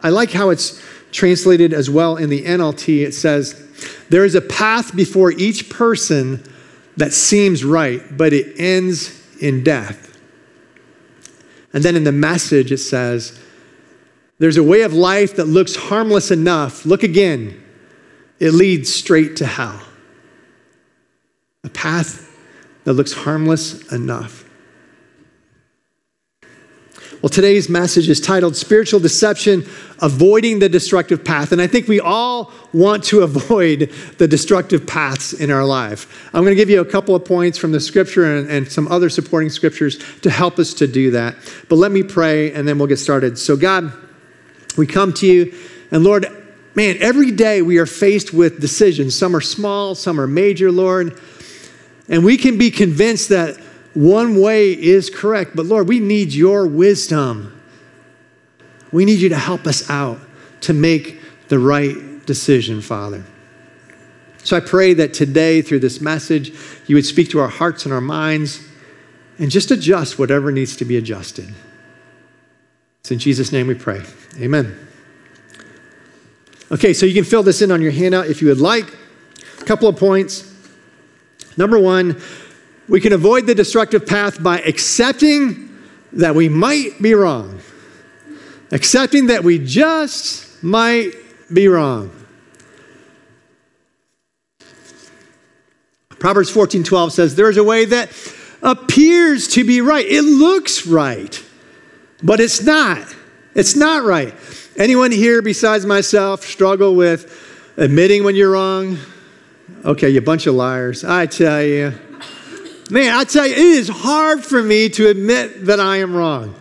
I 0.00 0.08
like 0.08 0.32
how 0.32 0.48
it's 0.48 0.82
translated 1.12 1.74
as 1.74 1.90
well 1.90 2.16
in 2.16 2.30
the 2.30 2.44
NLT. 2.44 3.04
It 3.06 3.12
says, 3.12 3.62
There 4.08 4.24
is 4.24 4.34
a 4.34 4.40
path 4.40 4.96
before 4.96 5.32
each 5.32 5.68
person 5.68 6.42
that 6.98 7.12
seems 7.12 7.64
right, 7.64 8.02
but 8.16 8.32
it 8.32 8.58
ends 8.58 9.22
in 9.38 9.62
death. 9.62 10.18
And 11.72 11.84
then 11.84 11.94
in 11.94 12.04
the 12.04 12.12
message, 12.12 12.72
it 12.72 12.78
says, 12.78 13.38
There's 14.38 14.56
a 14.56 14.62
way 14.62 14.82
of 14.82 14.92
life 14.92 15.36
that 15.36 15.44
looks 15.44 15.76
harmless 15.76 16.30
enough. 16.30 16.84
Look 16.84 17.04
again, 17.04 17.62
it 18.40 18.50
leads 18.50 18.92
straight 18.92 19.36
to 19.36 19.46
hell. 19.46 19.80
A 21.62 21.68
path 21.68 22.36
that 22.84 22.94
looks 22.94 23.12
harmless 23.12 23.92
enough. 23.92 24.47
Well, 27.20 27.30
today's 27.30 27.68
message 27.68 28.08
is 28.08 28.20
titled 28.20 28.54
Spiritual 28.54 29.00
Deception 29.00 29.66
Avoiding 30.00 30.60
the 30.60 30.68
Destructive 30.68 31.24
Path. 31.24 31.50
And 31.50 31.60
I 31.60 31.66
think 31.66 31.88
we 31.88 31.98
all 31.98 32.52
want 32.72 33.02
to 33.04 33.20
avoid 33.22 33.90
the 34.18 34.28
destructive 34.28 34.86
paths 34.86 35.32
in 35.32 35.50
our 35.50 35.64
life. 35.64 36.28
I'm 36.32 36.44
going 36.44 36.52
to 36.52 36.56
give 36.56 36.70
you 36.70 36.80
a 36.80 36.84
couple 36.84 37.16
of 37.16 37.24
points 37.24 37.58
from 37.58 37.72
the 37.72 37.80
scripture 37.80 38.36
and, 38.36 38.48
and 38.48 38.70
some 38.70 38.86
other 38.86 39.10
supporting 39.10 39.50
scriptures 39.50 39.98
to 40.20 40.30
help 40.30 40.60
us 40.60 40.72
to 40.74 40.86
do 40.86 41.10
that. 41.10 41.34
But 41.68 41.76
let 41.76 41.90
me 41.90 42.04
pray 42.04 42.52
and 42.52 42.68
then 42.68 42.78
we'll 42.78 42.86
get 42.86 42.98
started. 42.98 43.36
So, 43.36 43.56
God, 43.56 43.92
we 44.76 44.86
come 44.86 45.12
to 45.14 45.26
you, 45.26 45.52
and 45.90 46.04
Lord, 46.04 46.24
man, 46.76 46.98
every 47.00 47.32
day 47.32 47.62
we 47.62 47.78
are 47.78 47.86
faced 47.86 48.32
with 48.32 48.60
decisions. 48.60 49.16
Some 49.16 49.34
are 49.34 49.40
small, 49.40 49.96
some 49.96 50.20
are 50.20 50.28
major, 50.28 50.70
Lord. 50.70 51.20
And 52.08 52.24
we 52.24 52.36
can 52.36 52.58
be 52.58 52.70
convinced 52.70 53.30
that 53.30 53.58
one 53.98 54.40
way 54.40 54.70
is 54.70 55.10
correct, 55.10 55.56
but 55.56 55.66
Lord, 55.66 55.88
we 55.88 55.98
need 55.98 56.32
your 56.32 56.68
wisdom. 56.68 57.60
We 58.92 59.04
need 59.04 59.18
you 59.18 59.28
to 59.30 59.36
help 59.36 59.66
us 59.66 59.90
out 59.90 60.20
to 60.60 60.72
make 60.72 61.20
the 61.48 61.58
right 61.58 62.24
decision, 62.24 62.80
Father. 62.80 63.24
So 64.44 64.56
I 64.56 64.60
pray 64.60 64.94
that 64.94 65.14
today, 65.14 65.62
through 65.62 65.80
this 65.80 66.00
message, 66.00 66.52
you 66.86 66.94
would 66.94 67.06
speak 67.06 67.30
to 67.30 67.40
our 67.40 67.48
hearts 67.48 67.86
and 67.86 67.92
our 67.92 68.00
minds 68.00 68.64
and 69.36 69.50
just 69.50 69.72
adjust 69.72 70.16
whatever 70.16 70.52
needs 70.52 70.76
to 70.76 70.84
be 70.84 70.96
adjusted. 70.96 71.52
It's 73.00 73.10
in 73.10 73.18
Jesus' 73.18 73.50
name 73.50 73.66
we 73.66 73.74
pray. 73.74 74.02
Amen. 74.38 74.78
Okay, 76.70 76.92
so 76.92 77.04
you 77.04 77.14
can 77.14 77.24
fill 77.24 77.42
this 77.42 77.62
in 77.62 77.72
on 77.72 77.82
your 77.82 77.90
handout 77.90 78.28
if 78.28 78.42
you 78.42 78.46
would 78.46 78.60
like. 78.60 78.96
A 79.60 79.64
couple 79.64 79.88
of 79.88 79.96
points. 79.96 80.54
Number 81.56 81.80
one, 81.80 82.20
we 82.88 83.00
can 83.00 83.12
avoid 83.12 83.46
the 83.46 83.54
destructive 83.54 84.06
path 84.06 84.42
by 84.42 84.60
accepting 84.60 85.68
that 86.12 86.34
we 86.34 86.48
might 86.48 87.00
be 87.00 87.14
wrong, 87.14 87.60
accepting 88.72 89.26
that 89.26 89.44
we 89.44 89.58
just 89.58 90.62
might 90.62 91.12
be 91.52 91.68
wrong. 91.68 92.10
Proverbs 96.18 96.50
14 96.50 96.82
12 96.82 97.12
says, 97.12 97.36
There's 97.36 97.56
a 97.56 97.64
way 97.64 97.84
that 97.84 98.10
appears 98.62 99.48
to 99.48 99.64
be 99.64 99.80
right. 99.80 100.04
It 100.04 100.22
looks 100.22 100.86
right, 100.86 101.42
but 102.22 102.40
it's 102.40 102.62
not. 102.62 103.14
It's 103.54 103.76
not 103.76 104.04
right. 104.04 104.34
Anyone 104.76 105.10
here 105.10 105.42
besides 105.42 105.86
myself 105.86 106.44
struggle 106.44 106.94
with 106.94 107.74
admitting 107.76 108.24
when 108.24 108.34
you're 108.34 108.52
wrong? 108.52 108.98
Okay, 109.84 110.08
you 110.08 110.20
bunch 110.20 110.46
of 110.46 110.54
liars. 110.54 111.04
I 111.04 111.26
tell 111.26 111.62
you. 111.62 112.07
Man, 112.90 113.14
I 113.14 113.24
tell 113.24 113.46
you, 113.46 113.52
it 113.52 113.58
is 113.58 113.88
hard 113.88 114.44
for 114.44 114.62
me 114.62 114.88
to 114.90 115.08
admit 115.08 115.66
that 115.66 115.78
I 115.78 115.98
am 115.98 116.14
wrong. 116.14 116.54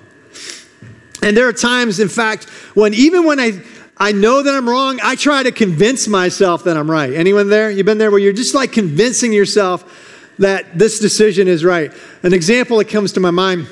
And 1.21 1.35
there 1.35 1.47
are 1.47 1.53
times, 1.53 1.99
in 1.99 2.09
fact, 2.09 2.45
when 2.75 2.93
even 2.93 3.25
when 3.25 3.39
I, 3.39 3.61
I 3.97 4.11
know 4.11 4.43
that 4.43 4.53
I'm 4.53 4.67
wrong, 4.67 4.99
I 5.01 5.15
try 5.15 5.43
to 5.43 5.51
convince 5.51 6.07
myself 6.07 6.65
that 6.65 6.77
I'm 6.77 6.89
right. 6.91 7.13
Anyone 7.13 7.49
there? 7.49 7.71
You've 7.71 7.85
been 7.85 7.97
there 7.97 8.11
where 8.11 8.19
you're 8.19 8.33
just 8.33 8.53
like 8.53 8.71
convincing 8.71 9.33
yourself 9.33 10.35
that 10.39 10.77
this 10.77 10.99
decision 10.99 11.47
is 11.47 11.63
right. 11.63 11.91
An 12.23 12.33
example 12.33 12.77
that 12.77 12.89
comes 12.89 13.13
to 13.13 13.19
my 13.19 13.31
mind 13.31 13.67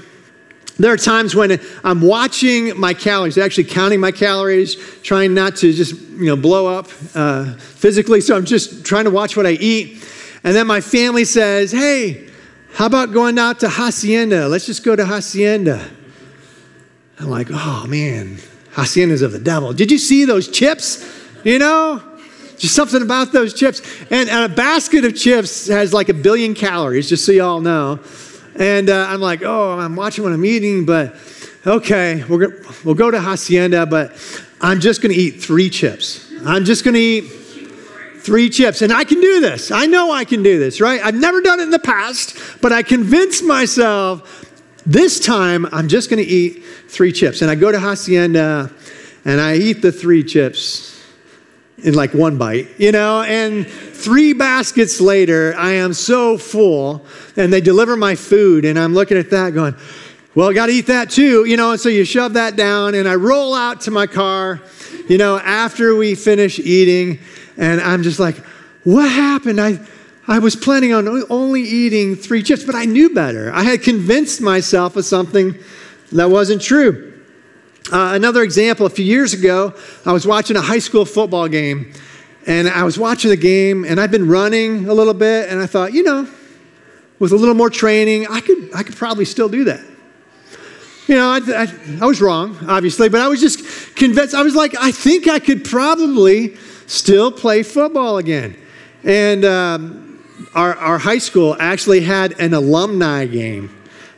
there 0.78 0.92
are 0.92 0.98
times 0.98 1.36
when 1.36 1.60
I'm 1.86 2.02
watching 2.02 2.78
my 2.78 2.94
calories, 2.94 3.38
actually 3.38 3.64
counting 3.66 4.02
my 4.02 4.12
calories, 4.12 4.76
trying 5.04 5.34
not 5.34 5.56
to 5.58 5.72
just 5.72 5.94
you 5.94 6.26
know 6.26 6.36
blow 6.36 6.68
up 6.68 6.88
uh, 7.14 7.54
physically. 7.56 8.20
So 8.20 8.36
I'm 8.36 8.44
just 8.44 8.86
trying 8.86 9.06
to 9.06 9.12
watch 9.12 9.38
what 9.38 9.46
I 9.46 9.52
eat, 9.52 10.06
and 10.44 10.54
then 10.54 10.68
my 10.68 10.82
family 10.82 11.24
says, 11.24 11.72
"Hey, 11.72 12.28
how 12.76 12.88
about 12.88 13.14
going 13.14 13.40
out 13.40 13.62
to 13.62 13.70
Hacienda? 13.70 14.50
Let's 14.50 14.66
just 14.66 14.84
go 14.84 14.98
to 14.98 15.06
Hacienda. 15.06 15.90
I'm 17.18 17.30
like, 17.30 17.48
oh 17.50 17.86
man, 17.88 18.38
Hacienda's 18.74 19.22
of 19.22 19.32
the 19.32 19.40
devil. 19.40 19.72
Did 19.72 19.92
you 19.92 19.98
see 19.98 20.26
those 20.26 20.50
chips? 20.50 21.04
You 21.46 21.58
know? 21.58 22.04
Just 22.58 22.76
something 22.76 23.02
about 23.02 23.32
those 23.32 23.54
chips. 23.54 23.82
And, 24.12 24.30
and 24.30 24.52
a 24.52 24.54
basket 24.54 25.06
of 25.06 25.16
chips 25.16 25.68
has 25.68 25.94
like 25.94 26.10
a 26.10 26.14
billion 26.14 26.54
calories, 26.54 27.08
just 27.08 27.26
so 27.26 27.32
you 27.32 27.44
all 27.44 27.62
know. 27.62 28.00
And 28.58 28.90
uh, 28.90 29.08
I'm 29.10 29.22
like, 29.22 29.42
oh, 29.44 29.80
I'm 29.80 29.96
watching 29.96 30.26
what 30.26 30.34
I'm 30.34 30.44
eating, 30.44 30.86
but 30.86 31.16
okay, 31.66 32.26
we're, 32.26 32.62
we'll 32.84 32.96
go 32.96 33.10
to 33.10 33.22
Hacienda, 33.22 33.86
but 33.86 34.12
I'm 34.60 34.82
just 34.82 35.02
going 35.02 35.14
to 35.14 35.20
eat 35.20 35.42
three 35.42 35.70
chips. 35.70 36.30
I'm 36.46 36.66
just 36.66 36.84
going 36.84 36.96
to 36.96 37.00
eat 37.00 37.24
three 38.26 38.50
chips. 38.50 38.82
And 38.82 38.92
I 38.92 39.04
can 39.04 39.22
do 39.22 39.40
this. 39.40 39.70
I 39.72 39.86
know 39.86 40.12
I 40.12 40.26
can 40.26 40.42
do 40.42 40.58
this, 40.58 40.82
right? 40.82 41.00
I've 41.04 41.16
never 41.16 41.42
done 41.42 41.60
it 41.60 41.64
in 41.64 41.70
the 41.70 41.80
past, 41.80 42.38
but 42.62 42.74
I 42.74 42.82
convinced 42.82 43.44
myself 43.44 44.52
this 44.86 45.20
time 45.20 45.68
I'm 45.72 45.88
just 45.88 46.10
going 46.10 46.24
to 46.24 46.30
eat 46.30 46.64
three 46.88 47.12
chips. 47.12 47.42
And 47.42 47.52
I 47.52 47.56
go 47.56 47.72
to 47.72 47.80
Hacienda 47.80 48.72
and 49.24 49.40
I 49.40 49.56
eat 49.56 49.82
the 49.82 49.92
three 49.92 50.24
chips 50.24 50.92
in 51.78 51.94
like 51.94 52.14
one 52.14 52.38
bite, 52.38 52.80
you 52.80 52.92
know, 52.92 53.22
and 53.22 53.68
three 53.68 54.34
baskets 54.34 55.02
later, 55.02 55.54
I 55.58 55.74
am 55.74 55.94
so 55.94 56.38
full 56.38 57.06
and 57.36 57.52
they 57.52 57.62
deliver 57.62 57.96
my 57.96 58.16
food 58.16 58.66
and 58.66 58.80
I'm 58.80 58.94
looking 58.94 59.18
at 59.18 59.30
that 59.32 59.54
going, 59.54 59.76
well, 60.34 60.50
I 60.50 60.54
got 60.54 60.68
to 60.68 60.72
eat 60.72 60.88
that 60.88 61.12
too, 61.12 61.46
you 61.46 61.58
know, 61.58 61.72
and 61.72 61.80
so 61.80 61.90
you 61.90 62.06
shove 62.06 62.34
that 62.34 62.56
down 62.56 62.96
and 62.96 63.08
I 63.08 63.16
roll 63.16 63.54
out 63.54 63.82
to 63.82 63.92
my 63.92 64.08
car, 64.08 64.62
you 65.08 65.18
know, 65.18 65.38
after 65.38 65.96
we 65.96 66.16
finish 66.16 66.60
eating 66.60 67.20
and 67.58 67.82
I'm 67.82 68.04
just 68.04 68.20
like, 68.20 68.38
what 68.84 69.10
happened? 69.10 69.60
I, 69.60 69.80
I 70.28 70.40
was 70.40 70.56
planning 70.56 70.94
on 70.94 71.08
only 71.30 71.62
eating 71.62 72.16
three 72.16 72.44
chips, 72.44 72.64
but 72.64 72.76
I 72.76 72.86
knew 72.86 73.14
better. 73.14 73.52
I 73.54 73.64
had 73.64 73.84
convinced 73.84 74.42
myself 74.42 74.96
of 74.96 75.06
something 75.06 75.56
that 76.12 76.30
wasn't 76.30 76.62
true. 76.62 77.14
Uh, 77.92 78.12
another 78.14 78.42
example, 78.42 78.86
a 78.86 78.90
few 78.90 79.06
years 79.06 79.34
ago, 79.34 79.74
I 80.06 80.12
was 80.12 80.26
watching 80.26 80.56
a 80.58 80.62
high 80.62 80.80
school 80.80 81.06
football 81.06 81.48
game, 81.48 81.94
and 82.48 82.68
I 82.68 82.84
was 82.84 82.98
watching 82.98 83.30
the 83.30 83.38
game, 83.38 83.86
and 83.86 84.00
I've 84.00 84.12
been 84.12 84.28
running 84.28 84.88
a 84.88 84.94
little 84.94 85.14
bit, 85.14 85.50
and 85.50 85.62
I 85.62 85.68
thought, 85.68 85.94
you 85.94 86.04
know, 86.04 86.28
with 87.20 87.32
a 87.32 87.36
little 87.36 87.56
more 87.56 87.70
training, 87.70 88.28
I 88.28 88.42
could, 88.42 88.70
I 88.76 88.84
could 88.84 88.96
probably 88.96 89.26
still 89.26 89.50
do 89.50 89.66
that. 89.66 89.86
You 91.08 91.16
know, 91.16 91.30
I, 91.30 91.38
I, 91.38 91.68
I 92.02 92.06
was 92.08 92.20
wrong, 92.20 92.58
obviously, 92.68 93.10
but 93.10 93.22
I 93.22 93.28
was 93.28 93.40
just 93.40 93.96
convinced. 93.96 94.34
I 94.34 94.42
was 94.42 94.56
like, 94.56 94.76
I 94.80 94.92
think 94.92 95.28
I 95.28 95.38
could 95.38 95.64
probably 95.64 96.58
still 96.88 97.32
play 97.32 97.64
football 97.64 98.18
again. 98.18 98.58
And 99.04 99.46
um, 99.46 100.24
our, 100.54 100.76
our 100.76 100.98
high 100.98 101.20
school 101.20 101.56
actually 101.60 102.02
had 102.02 102.40
an 102.40 102.54
alumni 102.54 103.26
game 103.26 103.76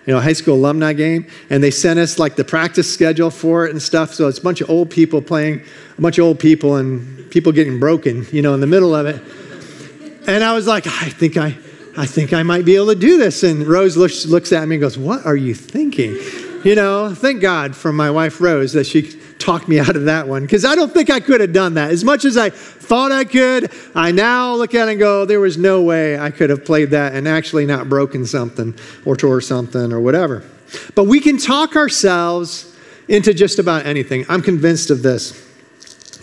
you 0.08 0.14
know, 0.14 0.22
high 0.22 0.34
school 0.34 0.56
alumni 0.56 0.94
game, 0.94 1.28
and 1.50 1.62
they 1.62 1.70
sent 1.70 2.00
us 2.00 2.18
like 2.18 2.38
the 2.38 2.44
practice 2.46 2.92
schedule 2.92 3.30
for 3.30 3.68
it 3.68 3.72
and 3.72 3.82
stuff. 3.82 4.14
So 4.14 4.30
it's 4.30 4.40
a 4.40 4.42
bunch 4.42 4.62
of 4.62 4.70
old 4.70 4.90
people 4.90 5.22
playing, 5.22 5.62
a 5.98 6.02
bunch 6.02 6.18
of 6.18 6.24
old 6.24 6.40
people, 6.40 6.78
and 6.78 7.30
people 7.30 7.52
getting 7.52 7.78
broken, 7.78 8.26
you 8.32 8.42
know, 8.42 8.54
in 8.54 8.62
the 8.62 8.68
middle 8.68 8.96
of 8.96 9.06
it. 9.06 9.22
And 10.26 10.46
I 10.46 10.54
was 10.54 10.66
like, 10.66 10.88
I 10.88 11.10
think 11.10 11.36
I, 11.36 11.58
I 11.98 12.06
think 12.06 12.32
I 12.32 12.42
might 12.44 12.64
be 12.64 12.78
able 12.78 12.88
to 12.88 12.96
do 12.96 13.18
this. 13.18 13.44
And 13.44 13.68
Rose 13.68 13.98
looks, 13.98 14.26
looks 14.26 14.54
at 14.54 14.66
me 14.66 14.76
and 14.76 14.82
goes, 14.82 14.98
What 14.98 15.26
are 15.26 15.36
you 15.36 15.54
thinking? 15.54 16.18
You 16.64 16.76
know, 16.76 17.14
thank 17.14 17.42
God 17.42 17.76
for 17.76 17.92
my 17.92 18.10
wife 18.10 18.40
Rose 18.40 18.72
that 18.74 18.86
she 18.86 19.02
talked 19.48 19.70
me 19.70 19.80
out 19.80 19.96
of 19.96 20.04
that 20.04 20.28
one 20.28 20.42
because 20.42 20.66
I 20.66 20.76
don't 20.76 20.94
think 20.94 21.10
I 21.10 21.22
could 21.22 21.40
have 21.40 21.54
done 21.54 21.76
that. 21.76 21.90
As 21.90 22.04
much 22.04 22.26
as 22.26 22.36
I 22.36 22.50
thought 22.50 23.14
I 23.14 23.24
could, 23.24 23.72
I 23.96 24.12
now 24.12 24.54
look 24.56 24.76
at 24.76 24.90
it 24.90 24.92
and 24.92 25.00
go, 25.00 25.24
there 25.24 25.40
was 25.40 25.58
no 25.58 25.82
way 25.82 26.20
I 26.20 26.32
could 26.32 26.50
have 26.50 26.66
played 26.66 26.90
that 26.90 27.16
and 27.16 27.30
actually 27.30 27.66
not 27.66 27.88
broken 27.88 28.26
something 28.26 28.76
or 29.06 29.16
tore 29.16 29.40
something 29.40 29.94
or 29.94 30.02
whatever. 30.02 30.44
But 30.96 31.06
we 31.06 31.22
can 31.22 31.38
talk 31.38 31.78
ourselves 31.78 32.76
into 33.08 33.34
just 33.34 33.58
about 33.58 33.86
anything. 33.86 34.26
I'm 34.28 34.42
convinced 34.42 34.90
of 34.92 35.02
this. 35.02 35.42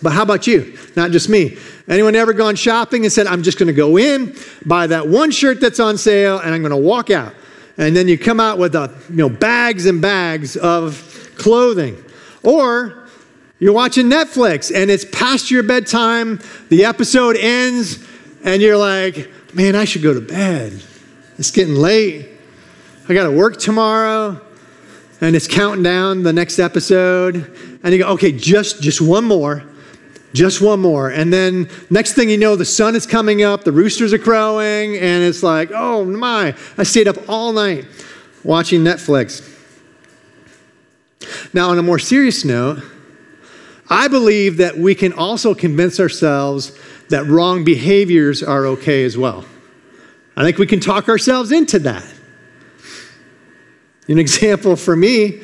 But 0.03 0.13
how 0.13 0.23
about 0.23 0.47
you? 0.47 0.77
Not 0.95 1.11
just 1.11 1.31
me. 1.31 1.57
Anyone 1.89 2.15
ever 2.17 2.35
gone 2.35 2.57
shopping 2.57 3.05
and 3.05 3.13
said, 3.13 3.27
I'm 3.27 3.43
just 3.43 3.59
going 3.59 3.69
to 3.69 3.73
go 3.73 3.97
in, 3.97 4.37
buy 4.67 4.87
that 4.89 5.09
one 5.09 5.31
shirt 5.31 5.63
that's 5.63 5.81
on 5.81 5.97
sale, 5.97 6.41
and 6.41 6.55
I'm 6.55 6.61
going 6.61 6.73
to 6.73 6.77
walk 6.77 7.09
out? 7.09 7.35
And 7.79 7.97
then 7.97 8.07
you 8.07 8.19
come 8.19 8.39
out 8.39 8.59
with 8.59 8.75
a, 8.75 8.95
you 9.09 9.17
know, 9.17 9.31
bags 9.31 9.87
and 9.87 10.03
bags 10.03 10.59
of 10.59 11.33
clothing. 11.39 12.05
Or 12.43 13.04
you're 13.65 13.73
watching 13.73 14.11
Netflix 14.11 14.71
and 14.71 14.91
it's 14.91 15.07
past 15.07 15.51
your 15.51 15.63
bedtime, 15.63 16.39
the 16.69 16.85
episode 16.85 17.35
ends, 17.39 17.99
and 18.45 18.61
you're 18.61 18.77
like, 18.77 19.31
man, 19.55 19.75
I 19.75 19.87
should 19.87 20.03
go 20.03 20.13
to 20.13 20.21
bed. 20.21 20.83
It's 21.39 21.51
getting 21.51 21.75
late. 21.75 22.29
I 23.09 23.15
got 23.15 23.25
to 23.25 23.31
work 23.31 23.59
tomorrow 23.59 24.39
and 25.23 25.35
it's 25.35 25.49
counting 25.49 25.83
down 25.83 26.25
the 26.25 26.33
next 26.35 26.59
episode 26.59 27.37
and 27.83 27.95
you 27.95 28.01
go 28.01 28.09
okay 28.09 28.33
just 28.33 28.83
just 28.83 29.01
one 29.01 29.25
more 29.25 29.65
just 30.35 30.61
one 30.61 30.81
more 30.81 31.09
and 31.09 31.33
then 31.33 31.67
next 31.89 32.13
thing 32.13 32.29
you 32.29 32.37
know 32.37 32.57
the 32.57 32.67
sun 32.67 32.95
is 32.95 33.07
coming 33.07 33.43
up 33.43 33.65
the 33.65 33.73
roosters 33.73 34.13
are 34.13 34.19
crowing 34.19 34.97
and 34.97 35.25
it's 35.25 35.43
like 35.43 35.71
oh 35.73 36.05
my 36.05 36.55
i 36.77 36.83
stayed 36.83 37.09
up 37.09 37.17
all 37.31 37.53
night 37.53 37.87
watching 38.43 38.83
netflix 38.83 39.41
now 41.55 41.71
on 41.71 41.79
a 41.79 41.83
more 41.83 41.99
serious 41.99 42.45
note 42.45 42.83
i 43.89 44.09
believe 44.09 44.57
that 44.57 44.77
we 44.77 44.95
can 44.95 45.13
also 45.13 45.55
convince 45.55 46.01
ourselves 46.01 46.79
that 47.09 47.27
wrong 47.27 47.65
behaviors 47.65 48.43
are 48.43 48.67
okay 48.67 49.05
as 49.05 49.17
well 49.17 49.45
i 50.37 50.43
think 50.43 50.59
we 50.59 50.67
can 50.67 50.81
talk 50.81 51.09
ourselves 51.09 51.53
into 51.53 51.79
that 51.79 52.07
an 54.07 54.19
example 54.19 54.77
for 54.77 54.95
me 54.95 55.41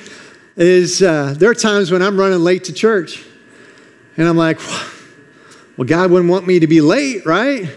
is 0.57 1.03
uh, 1.03 1.35
there 1.39 1.51
are 1.51 1.55
times 1.55 1.91
when 1.91 2.03
I'm 2.03 2.19
running 2.19 2.41
late 2.41 2.65
to 2.65 2.73
church 2.75 3.25
and 4.19 4.29
I'm 4.29 4.37
like, 4.37 4.59
well, 5.79 5.87
God 5.87 6.11
wouldn't 6.11 6.31
want 6.31 6.47
me 6.47 6.61
to 6.61 6.67
be 6.67 6.83
late, 6.83 7.25
right? 7.25 7.71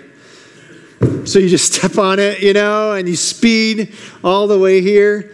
So 1.23 1.39
you 1.39 1.47
just 1.47 1.73
step 1.75 1.97
on 1.97 2.19
it, 2.19 2.41
you 2.41 2.51
know, 2.51 2.91
and 2.91 3.07
you 3.07 3.15
speed 3.15 3.93
all 4.23 4.47
the 4.47 4.59
way 4.59 4.81
here, 4.81 5.33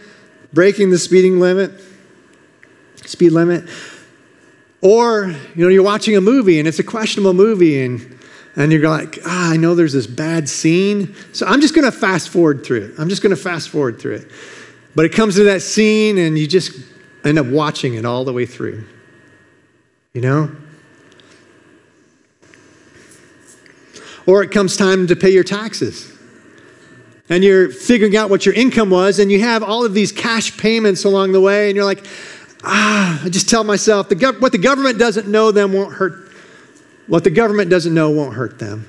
breaking 0.53 0.91
the 0.91 0.99
speeding 0.99 1.39
limit, 1.39 1.71
speed 3.05 3.31
limit. 3.31 3.67
Or, 4.81 5.35
you 5.55 5.63
know, 5.63 5.69
you're 5.69 5.83
watching 5.83 6.15
a 6.15 6.21
movie 6.21 6.59
and 6.59 6.67
it's 6.67 6.79
a 6.79 6.83
questionable 6.83 7.33
movie 7.33 7.81
and, 7.81 8.17
and 8.55 8.71
you're 8.71 8.87
like, 8.89 9.19
ah, 9.25 9.51
I 9.51 9.57
know 9.57 9.75
there's 9.75 9.93
this 9.93 10.07
bad 10.07 10.47
scene. 10.47 11.15
So 11.33 11.45
I'm 11.45 11.59
just 11.59 11.75
going 11.75 11.85
to 11.85 11.91
fast 11.91 12.29
forward 12.29 12.65
through 12.65 12.85
it. 12.85 12.91
I'm 12.97 13.09
just 13.09 13.21
going 13.21 13.35
to 13.35 13.41
fast 13.41 13.69
forward 13.69 13.99
through 13.99 14.15
it. 14.15 14.31
But 14.95 15.05
it 15.05 15.09
comes 15.09 15.35
to 15.35 15.43
that 15.45 15.61
scene 15.61 16.17
and 16.17 16.37
you 16.37 16.47
just 16.47 16.71
end 17.25 17.37
up 17.37 17.45
watching 17.45 17.95
it 17.95 18.05
all 18.05 18.23
the 18.23 18.33
way 18.33 18.45
through. 18.45 18.85
You 20.13 20.21
know? 20.21 20.51
Or 24.25 24.43
it 24.43 24.51
comes 24.51 24.77
time 24.77 25.07
to 25.07 25.15
pay 25.15 25.31
your 25.31 25.43
taxes. 25.43 26.15
And 27.29 27.43
you're 27.43 27.69
figuring 27.69 28.15
out 28.15 28.29
what 28.29 28.45
your 28.45 28.55
income 28.55 28.89
was, 28.89 29.19
and 29.19 29.31
you 29.31 29.39
have 29.39 29.61
all 29.61 29.85
of 29.85 29.93
these 29.93 30.11
cash 30.11 30.57
payments 30.57 31.03
along 31.03 31.31
the 31.31 31.41
way, 31.41 31.69
and 31.69 31.75
you're 31.75 31.85
like, 31.85 32.05
ah, 32.63 33.21
I 33.23 33.29
just 33.29 33.49
tell 33.49 33.63
myself, 33.63 34.09
the 34.09 34.15
gov- 34.15 34.41
what 34.41 34.51
the 34.51 34.57
government 34.57 34.99
doesn't 34.99 35.27
know 35.27 35.51
them 35.51 35.73
won't 35.73 35.93
hurt. 35.93 36.31
What 37.07 37.23
the 37.23 37.29
government 37.29 37.69
doesn't 37.69 37.93
know 37.93 38.09
won't 38.09 38.35
hurt 38.35 38.59
them. 38.59 38.87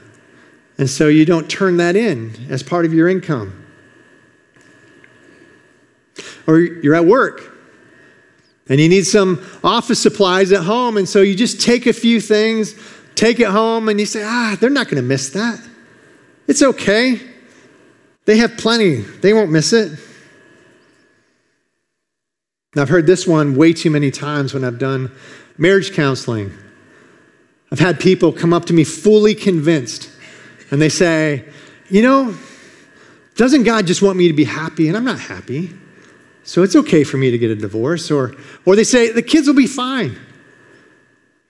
And 0.79 0.89
so 0.89 1.09
you 1.09 1.25
don't 1.25 1.49
turn 1.49 1.77
that 1.79 1.97
in 1.97 2.35
as 2.49 2.63
part 2.63 2.85
of 2.85 2.95
your 2.95 3.09
income. 3.09 3.67
Or 6.47 6.59
you're 6.59 6.95
at 6.95 7.05
work 7.05 7.51
and 8.71 8.81
you 8.81 8.89
need 8.89 9.05
some 9.05 9.45
office 9.65 10.01
supplies 10.01 10.53
at 10.53 10.63
home, 10.63 10.97
and 10.97 11.09
so 11.09 11.23
you 11.23 11.35
just 11.35 11.61
take 11.61 11.87
a 11.87 11.93
few 11.93 12.21
things, 12.21 12.75
take 13.17 13.41
it 13.41 13.49
home, 13.49 13.89
and 13.89 13.99
you 13.99 14.07
say, 14.07 14.23
ah, 14.25 14.57
they're 14.61 14.71
not 14.71 14.87
going 14.87 14.97
to 14.97 15.03
miss 15.03 15.31
that. 15.31 15.61
It's 16.47 16.63
okay. 16.63 17.21
They 18.27 18.37
have 18.37 18.57
plenty, 18.57 19.01
they 19.01 19.33
won't 19.33 19.51
miss 19.51 19.73
it. 19.73 19.99
Now, 22.75 22.83
I've 22.83 22.89
heard 22.89 23.07
this 23.07 23.27
one 23.27 23.57
way 23.57 23.73
too 23.73 23.91
many 23.91 24.11
times 24.11 24.55
when 24.55 24.65
I've 24.65 24.79
done 24.79 25.11
marriage 25.59 25.93
counseling. 25.93 26.53
I've 27.73 27.81
had 27.81 27.99
people 27.99 28.33
come 28.33 28.53
up 28.53 28.67
to 28.67 28.73
me 28.73 28.85
fully 28.85 29.35
convinced, 29.35 30.11
and 30.71 30.81
they 30.81 30.89
say, 30.89 31.45
You 31.89 32.03
know, 32.03 32.35
doesn't 33.35 33.65
God 33.65 33.87
just 33.87 34.03
want 34.03 34.17
me 34.19 34.29
to 34.29 34.35
be 34.35 34.45
happy? 34.45 34.89
And 34.89 34.97
I'm 34.97 35.05
not 35.05 35.19
happy. 35.19 35.71
So 36.45 36.63
it's 36.63 36.77
okay 36.77 37.05
for 37.05 37.17
me 37.17 37.31
to 37.31 37.39
get 37.39 37.51
a 37.51 37.57
divorce. 37.57 38.11
Or, 38.11 38.35
or 38.65 38.77
they 38.77 38.85
say, 38.85 39.11
the 39.11 39.23
kids 39.23 39.47
will 39.47 39.55
be 39.55 39.67
fine. 39.67 40.19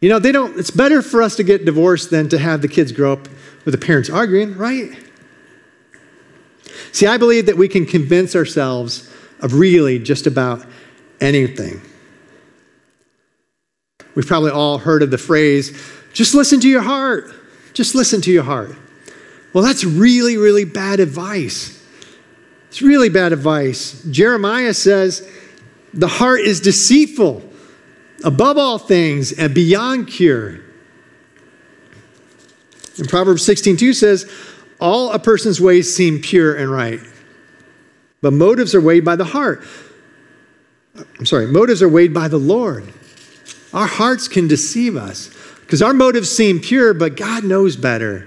You 0.01 0.09
know, 0.09 0.19
they 0.19 0.33
don't, 0.33 0.59
it's 0.59 0.71
better 0.71 1.03
for 1.03 1.23
us 1.23 1.37
to 1.37 1.43
get 1.43 1.65
divorced 1.65 2.11
than 2.11 2.29
to 2.31 2.39
have 2.39 2.63
the 2.63 2.69
kids 2.69 2.93
grow 2.93 3.13
up 3.13 3.29
with 3.65 3.73
the 3.73 3.79
parents 3.79 4.09
arguing, 4.09 4.57
right? 4.57 4.91
See, 6.93 7.07
I 7.07 7.19
believe 7.19 7.47
that 7.47 7.57
we 7.57 7.69
can 7.69 7.87
convince 7.87 8.35
ourselves 8.35 9.11
of 9.41 9.55
really 9.55 9.99
just 9.99 10.27
about 10.27 10.65
anything. 11.21 11.81
We've 14.15 14.27
probably 14.27 14.51
all 14.51 14.79
heard 14.79 15.03
of 15.03 15.11
the 15.11 15.19
phrase, 15.19 15.81
just 16.13 16.35
listen 16.35 16.61
to 16.61 16.69
your 16.69 16.83
heart. 16.83 17.33
Just 17.73 17.95
listen 17.95 18.21
to 18.23 18.33
your 18.33 18.43
heart. 18.43 18.75
Well, 19.53 19.63
that's 19.63 19.85
really, 19.85 20.37
really 20.37 20.65
bad 20.65 21.01
advice. 21.01 21.81
It's 22.69 22.83
really 22.83 23.09
bad 23.09 23.33
advice. 23.33 24.03
Jeremiah 24.11 24.75
says, 24.75 25.29
the 25.95 26.09
heart 26.09 26.41
is 26.41 26.61
deceitful 26.61 27.43
above 28.25 28.59
all 28.59 28.79
things 28.79 29.33
and 29.33 29.55
beyond 29.55 30.09
cure. 30.09 30.61
And 32.99 33.09
Proverbs 33.09 33.47
16:2 33.49 33.95
says, 33.95 34.31
all 34.81 35.13
a 35.13 35.19
person's 35.19 35.61
ways 35.61 35.95
seem 35.95 36.21
pure 36.21 36.55
and 36.55 36.71
right, 36.71 37.01
but 38.21 38.33
motives 38.33 38.75
are 38.75 38.81
weighed 38.81 39.05
by 39.05 39.17
the 39.17 39.25
heart. 39.25 39.65
I'm 41.19 41.27
sorry, 41.27 41.47
motives 41.47 41.83
are 41.83 41.89
weighed 41.89 42.15
by 42.15 42.29
the 42.29 42.39
Lord. 42.39 42.93
Our 43.73 43.87
hearts 43.87 44.29
can 44.29 44.49
deceive 44.49 44.97
us 44.97 45.31
because 45.61 45.83
our 45.83 45.95
motives 45.95 46.35
seem 46.35 46.61
pure, 46.61 46.95
but 46.95 47.17
God 47.17 47.45
knows 47.45 47.77
better. 47.77 48.27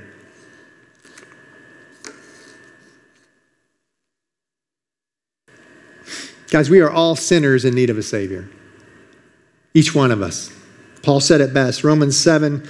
Guys, 6.50 6.70
we 6.70 6.82
are 6.82 6.90
all 6.90 7.16
sinners 7.16 7.66
in 7.66 7.74
need 7.74 7.90
of 7.90 7.98
a 7.98 8.04
Savior. 8.04 8.48
Each 9.74 9.96
one 9.96 10.12
of 10.12 10.22
us. 10.22 10.56
Paul 11.02 11.20
said 11.20 11.42
it 11.42 11.54
best 11.54 11.84
Romans 11.84 12.18
7, 12.18 12.64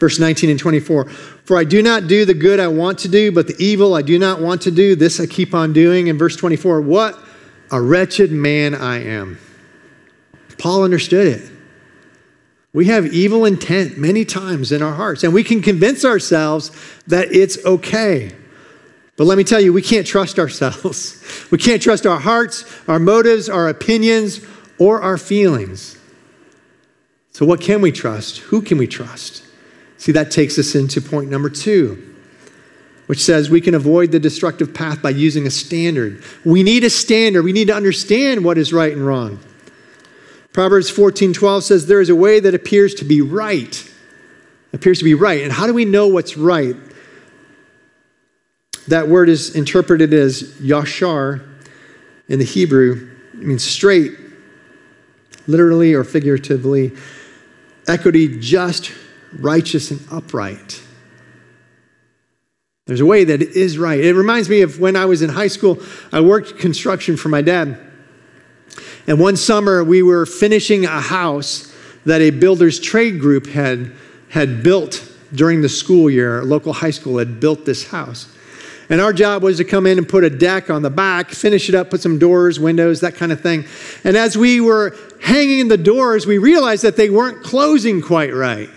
verse 0.00 0.18
19 0.18 0.50
and 0.50 0.58
24. 0.58 1.04
For 1.04 1.56
I 1.56 1.64
do 1.64 1.80
not 1.80 2.08
do 2.08 2.24
the 2.24 2.34
good 2.34 2.60
I 2.60 2.66
want 2.66 2.98
to 2.98 3.08
do, 3.08 3.32
but 3.32 3.46
the 3.46 3.56
evil 3.58 3.94
I 3.94 4.02
do 4.02 4.18
not 4.18 4.40
want 4.40 4.62
to 4.62 4.70
do, 4.70 4.96
this 4.96 5.20
I 5.20 5.26
keep 5.26 5.54
on 5.54 5.72
doing. 5.72 6.08
In 6.08 6.18
verse 6.18 6.36
24, 6.36 6.80
what 6.80 7.18
a 7.70 7.80
wretched 7.80 8.32
man 8.32 8.74
I 8.74 9.04
am. 9.04 9.38
Paul 10.58 10.84
understood 10.84 11.26
it. 11.26 11.50
We 12.72 12.86
have 12.86 13.06
evil 13.06 13.44
intent 13.44 13.96
many 13.96 14.24
times 14.24 14.72
in 14.72 14.82
our 14.82 14.92
hearts, 14.92 15.24
and 15.24 15.32
we 15.32 15.42
can 15.42 15.62
convince 15.62 16.04
ourselves 16.04 16.70
that 17.06 17.32
it's 17.32 17.64
okay. 17.64 18.32
But 19.16 19.24
let 19.24 19.38
me 19.38 19.44
tell 19.44 19.60
you, 19.60 19.72
we 19.72 19.82
can't 19.82 20.06
trust 20.06 20.38
ourselves. 20.38 21.16
We 21.50 21.56
can't 21.56 21.80
trust 21.80 22.04
our 22.04 22.20
hearts, 22.20 22.64
our 22.88 22.98
motives, 22.98 23.48
our 23.48 23.68
opinions, 23.70 24.44
or 24.78 25.00
our 25.00 25.16
feelings. 25.16 25.98
So, 27.32 27.46
what 27.46 27.62
can 27.62 27.80
we 27.80 27.90
trust? 27.90 28.38
Who 28.38 28.60
can 28.60 28.76
we 28.76 28.86
trust? 28.86 29.44
See, 29.96 30.12
that 30.12 30.30
takes 30.30 30.58
us 30.58 30.74
into 30.74 31.00
point 31.00 31.30
number 31.30 31.48
two, 31.48 32.14
which 33.06 33.24
says 33.24 33.48
we 33.48 33.62
can 33.62 33.74
avoid 33.74 34.12
the 34.12 34.20
destructive 34.20 34.74
path 34.74 35.00
by 35.00 35.10
using 35.10 35.46
a 35.46 35.50
standard. 35.50 36.22
We 36.44 36.62
need 36.62 36.84
a 36.84 36.90
standard. 36.90 37.44
We 37.44 37.52
need 37.52 37.68
to 37.68 37.74
understand 37.74 38.44
what 38.44 38.58
is 38.58 38.74
right 38.74 38.92
and 38.92 39.06
wrong. 39.06 39.38
Proverbs 40.52 40.90
14 40.90 41.32
12 41.32 41.64
says, 41.64 41.86
There 41.86 42.00
is 42.00 42.08
a 42.08 42.16
way 42.16 42.40
that 42.40 42.54
appears 42.54 42.94
to 42.94 43.04
be 43.04 43.20
right. 43.20 43.84
Appears 44.72 44.98
to 44.98 45.04
be 45.04 45.14
right. 45.14 45.42
And 45.42 45.52
how 45.52 45.66
do 45.66 45.74
we 45.74 45.84
know 45.84 46.08
what's 46.08 46.36
right? 46.36 46.76
That 48.88 49.08
word 49.08 49.28
is 49.28 49.54
interpreted 49.54 50.14
as 50.14 50.42
yashar 50.60 51.46
in 52.28 52.38
the 52.38 52.44
Hebrew. 52.44 53.10
It 53.34 53.42
means 53.42 53.64
straight, 53.64 54.12
literally 55.46 55.94
or 55.94 56.04
figuratively. 56.04 56.92
Equity, 57.86 58.38
just, 58.38 58.92
righteous, 59.38 59.90
and 59.90 60.00
upright. 60.10 60.82
There's 62.86 63.00
a 63.00 63.06
way 63.06 63.24
that 63.24 63.42
is 63.42 63.76
right. 63.76 64.00
It 64.00 64.14
reminds 64.14 64.48
me 64.48 64.62
of 64.62 64.80
when 64.80 64.96
I 64.96 65.04
was 65.04 65.20
in 65.20 65.28
high 65.28 65.48
school, 65.48 65.78
I 66.10 66.22
worked 66.22 66.58
construction 66.58 67.18
for 67.18 67.28
my 67.28 67.42
dad. 67.42 67.78
And 69.08 69.18
one 69.18 69.36
summer, 69.36 69.82
we 69.82 70.02
were 70.02 70.26
finishing 70.26 70.84
a 70.84 71.00
house 71.00 71.74
that 72.04 72.20
a 72.20 72.28
builder's 72.28 72.78
trade 72.78 73.18
group 73.18 73.46
had, 73.46 73.90
had 74.28 74.62
built 74.62 75.02
during 75.34 75.62
the 75.62 75.68
school 75.68 76.10
year. 76.10 76.40
A 76.40 76.44
local 76.44 76.74
high 76.74 76.90
school 76.90 77.18
had 77.18 77.40
built 77.40 77.64
this 77.64 77.88
house. 77.88 78.30
And 78.90 79.00
our 79.00 79.14
job 79.14 79.42
was 79.42 79.56
to 79.56 79.64
come 79.64 79.86
in 79.86 79.96
and 79.96 80.06
put 80.06 80.24
a 80.24 80.30
deck 80.30 80.68
on 80.68 80.82
the 80.82 80.90
back, 80.90 81.30
finish 81.30 81.70
it 81.70 81.74
up, 81.74 81.88
put 81.88 82.02
some 82.02 82.18
doors, 82.18 82.60
windows, 82.60 83.00
that 83.00 83.14
kind 83.14 83.32
of 83.32 83.40
thing. 83.40 83.64
And 84.04 84.14
as 84.14 84.36
we 84.36 84.60
were 84.60 84.94
hanging 85.22 85.68
the 85.68 85.78
doors, 85.78 86.26
we 86.26 86.36
realized 86.36 86.84
that 86.84 86.96
they 86.96 87.08
weren't 87.08 87.42
closing 87.42 88.02
quite 88.02 88.34
right. 88.34 88.68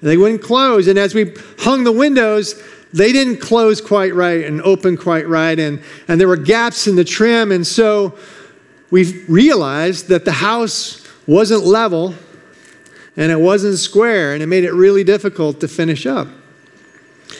They 0.00 0.16
wouldn't 0.16 0.42
close. 0.42 0.86
And 0.86 0.96
as 0.96 1.12
we 1.12 1.34
hung 1.58 1.82
the 1.82 1.92
windows, 1.92 2.60
they 2.92 3.10
didn't 3.10 3.38
close 3.38 3.80
quite 3.80 4.14
right 4.14 4.44
and 4.44 4.62
open 4.62 4.96
quite 4.96 5.28
right. 5.28 5.58
And, 5.58 5.82
and 6.06 6.20
there 6.20 6.28
were 6.28 6.36
gaps 6.36 6.86
in 6.86 6.94
the 6.94 7.04
trim. 7.04 7.50
And 7.50 7.66
so 7.66 8.16
we 8.90 9.24
realized 9.24 10.08
that 10.08 10.24
the 10.24 10.32
house 10.32 11.06
wasn't 11.26 11.64
level 11.64 12.14
and 13.16 13.32
it 13.32 13.40
wasn't 13.40 13.78
square. 13.78 14.34
And 14.34 14.42
it 14.42 14.46
made 14.46 14.64
it 14.64 14.72
really 14.72 15.04
difficult 15.04 15.60
to 15.60 15.68
finish 15.68 16.06
up. 16.06 16.28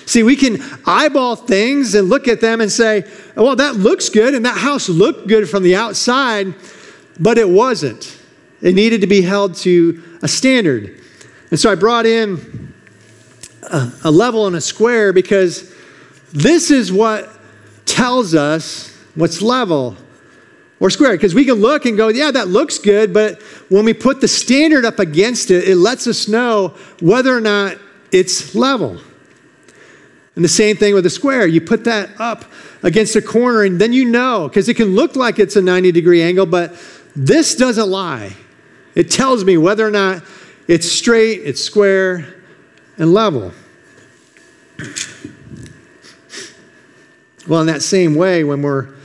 See, 0.06 0.22
we 0.22 0.36
can 0.36 0.58
eyeball 0.84 1.36
things 1.36 1.94
and 1.94 2.08
look 2.08 2.28
at 2.28 2.40
them 2.40 2.60
and 2.60 2.70
say, 2.70 3.04
well, 3.36 3.56
that 3.56 3.76
looks 3.76 4.08
good, 4.08 4.34
and 4.34 4.44
that 4.44 4.56
house 4.56 4.88
looked 4.88 5.28
good 5.28 5.48
from 5.48 5.62
the 5.62 5.76
outside, 5.76 6.54
but 7.20 7.38
it 7.38 7.48
wasn't. 7.48 8.20
It 8.62 8.74
needed 8.74 9.00
to 9.02 9.06
be 9.06 9.20
held 9.20 9.54
to 9.56 10.02
a 10.22 10.28
standard. 10.28 11.00
And 11.50 11.60
so 11.60 11.70
I 11.70 11.74
brought 11.74 12.06
in 12.06 12.72
a, 13.62 13.92
a 14.04 14.10
level 14.10 14.46
and 14.46 14.56
a 14.56 14.60
square 14.60 15.12
because 15.12 15.72
this 16.32 16.70
is 16.70 16.92
what 16.92 17.28
tells 17.84 18.34
us 18.34 18.96
what's 19.14 19.40
level 19.40 19.96
or 20.80 20.90
square. 20.90 21.12
Because 21.12 21.34
we 21.34 21.44
can 21.44 21.54
look 21.54 21.86
and 21.86 21.96
go, 21.96 22.08
yeah, 22.08 22.30
that 22.30 22.48
looks 22.48 22.78
good, 22.78 23.12
but 23.12 23.40
when 23.68 23.84
we 23.84 23.94
put 23.94 24.20
the 24.20 24.28
standard 24.28 24.84
up 24.84 24.98
against 24.98 25.50
it, 25.50 25.68
it 25.68 25.76
lets 25.76 26.06
us 26.06 26.28
know 26.28 26.74
whether 27.00 27.36
or 27.36 27.40
not 27.40 27.78
it's 28.12 28.54
level. 28.54 29.00
And 30.34 30.44
the 30.44 30.48
same 30.48 30.76
thing 30.76 30.94
with 30.94 31.06
a 31.06 31.10
square. 31.10 31.46
You 31.46 31.62
put 31.62 31.84
that 31.84 32.10
up 32.20 32.44
against 32.82 33.16
a 33.16 33.22
corner, 33.22 33.62
and 33.62 33.80
then 33.80 33.92
you 33.92 34.04
know, 34.04 34.48
because 34.48 34.68
it 34.68 34.74
can 34.74 34.94
look 34.94 35.16
like 35.16 35.38
it's 35.38 35.56
a 35.56 35.62
90 35.62 35.92
degree 35.92 36.22
angle, 36.22 36.46
but 36.46 36.74
this 37.14 37.54
doesn't 37.54 37.88
lie. 37.88 38.36
It 38.94 39.10
tells 39.10 39.44
me 39.44 39.56
whether 39.56 39.86
or 39.86 39.90
not 39.90 40.22
it's 40.68 40.90
straight, 40.90 41.40
it's 41.44 41.62
square, 41.62 42.34
and 42.98 43.12
level. 43.14 43.52
Well, 47.48 47.60
in 47.60 47.66
that 47.68 47.82
same 47.82 48.14
way, 48.14 48.44
when 48.44 48.60
we're 48.62 48.95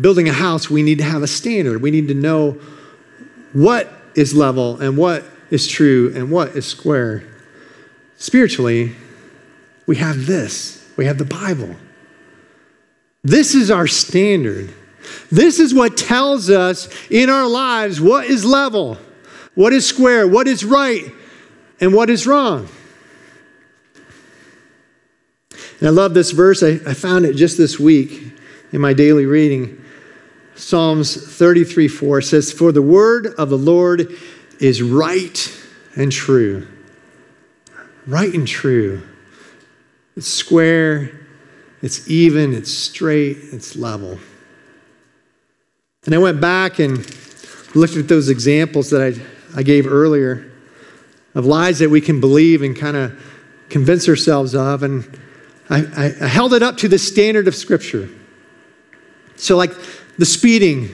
building 0.00 0.28
a 0.28 0.32
house, 0.32 0.68
we 0.70 0.82
need 0.82 0.98
to 0.98 1.04
have 1.04 1.22
a 1.22 1.26
standard. 1.26 1.82
We 1.82 1.90
need 1.90 2.08
to 2.08 2.14
know 2.14 2.52
what 3.52 3.92
is 4.14 4.34
level 4.34 4.80
and 4.80 4.96
what 4.96 5.24
is 5.50 5.66
true 5.66 6.12
and 6.14 6.30
what 6.30 6.56
is 6.56 6.66
square. 6.66 7.24
Spiritually, 8.16 8.94
we 9.86 9.96
have 9.96 10.26
this 10.26 10.76
we 10.96 11.04
have 11.04 11.18
the 11.18 11.24
Bible. 11.24 11.76
This 13.22 13.54
is 13.54 13.70
our 13.70 13.86
standard. 13.86 14.72
This 15.30 15.60
is 15.60 15.74
what 15.74 15.96
tells 15.96 16.50
us 16.50 16.88
in 17.10 17.28
our 17.28 17.46
lives 17.46 18.00
what 18.00 18.26
is 18.26 18.44
level, 18.44 18.98
what 19.54 19.72
is 19.72 19.86
square, 19.86 20.26
what 20.26 20.48
is 20.48 20.64
right, 20.64 21.04
and 21.80 21.92
what 21.92 22.10
is 22.10 22.26
wrong. 22.26 22.68
And 25.80 25.88
I 25.88 25.90
love 25.90 26.14
this 26.14 26.30
verse. 26.30 26.62
I, 26.62 26.80
I 26.86 26.94
found 26.94 27.26
it 27.26 27.34
just 27.34 27.58
this 27.58 27.78
week 27.78 28.32
in 28.72 28.80
my 28.80 28.94
daily 28.94 29.26
reading. 29.26 29.82
Psalms 30.56 31.36
33 31.36 31.86
4 31.86 32.22
says, 32.22 32.52
For 32.52 32.72
the 32.72 32.82
word 32.82 33.26
of 33.38 33.50
the 33.50 33.58
Lord 33.58 34.12
is 34.58 34.82
right 34.82 35.62
and 35.94 36.10
true. 36.10 36.66
Right 38.06 38.32
and 38.32 38.48
true. 38.48 39.02
It's 40.16 40.28
square, 40.28 41.10
it's 41.82 42.08
even, 42.08 42.54
it's 42.54 42.72
straight, 42.72 43.36
it's 43.52 43.76
level. 43.76 44.18
And 46.06 46.14
I 46.14 46.18
went 46.18 46.40
back 46.40 46.78
and 46.78 46.98
looked 47.74 47.96
at 47.96 48.08
those 48.08 48.30
examples 48.30 48.90
that 48.90 49.02
I, 49.02 49.58
I 49.58 49.62
gave 49.62 49.86
earlier 49.86 50.50
of 51.34 51.44
lies 51.44 51.80
that 51.80 51.90
we 51.90 52.00
can 52.00 52.20
believe 52.20 52.62
and 52.62 52.74
kind 52.74 52.96
of 52.96 53.22
convince 53.68 54.08
ourselves 54.08 54.54
of. 54.54 54.82
And 54.82 55.18
I, 55.68 55.80
I, 55.96 56.14
I 56.24 56.28
held 56.28 56.54
it 56.54 56.62
up 56.62 56.78
to 56.78 56.88
the 56.88 56.98
standard 56.98 57.46
of 57.46 57.54
Scripture. 57.54 58.08
So, 59.34 59.56
like 59.58 59.72
the 60.18 60.26
speeding, 60.26 60.88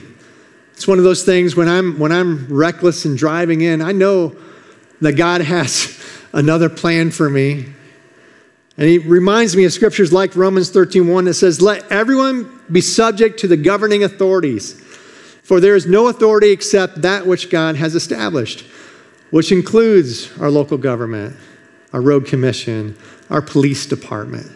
it's 0.73 0.87
one 0.87 0.97
of 0.97 1.03
those 1.03 1.23
things 1.23 1.55
when 1.55 1.69
I'm, 1.69 1.99
when 1.99 2.11
I'm 2.11 2.47
reckless 2.47 3.05
and 3.05 3.17
driving 3.17 3.61
in, 3.61 3.81
I 3.81 3.91
know 3.91 4.35
that 5.01 5.13
God 5.13 5.41
has 5.55 6.01
another 6.33 6.69
plan 6.69 7.11
for 7.11 7.29
me. 7.29 7.67
And 8.75 8.89
he 8.89 8.97
reminds 8.97 9.55
me 9.55 9.65
of 9.65 9.73
scriptures 9.73 10.11
like 10.11 10.35
Romans 10.35 10.71
13:1 10.71 11.25
that 11.25 11.35
says, 11.35 11.61
Let 11.61 11.89
everyone 11.91 12.59
be 12.71 12.81
subject 12.81 13.39
to 13.41 13.47
the 13.47 13.57
governing 13.57 14.03
authorities, 14.03 14.73
for 15.43 15.59
there 15.59 15.75
is 15.75 15.85
no 15.85 16.07
authority 16.07 16.49
except 16.49 17.03
that 17.03 17.27
which 17.27 17.51
God 17.51 17.75
has 17.75 17.93
established, 17.93 18.61
which 19.29 19.51
includes 19.51 20.35
our 20.39 20.49
local 20.49 20.79
government, 20.79 21.35
our 21.91 22.01
road 22.01 22.25
commission, 22.25 22.97
our 23.29 23.43
police 23.43 23.85
department. 23.85 24.51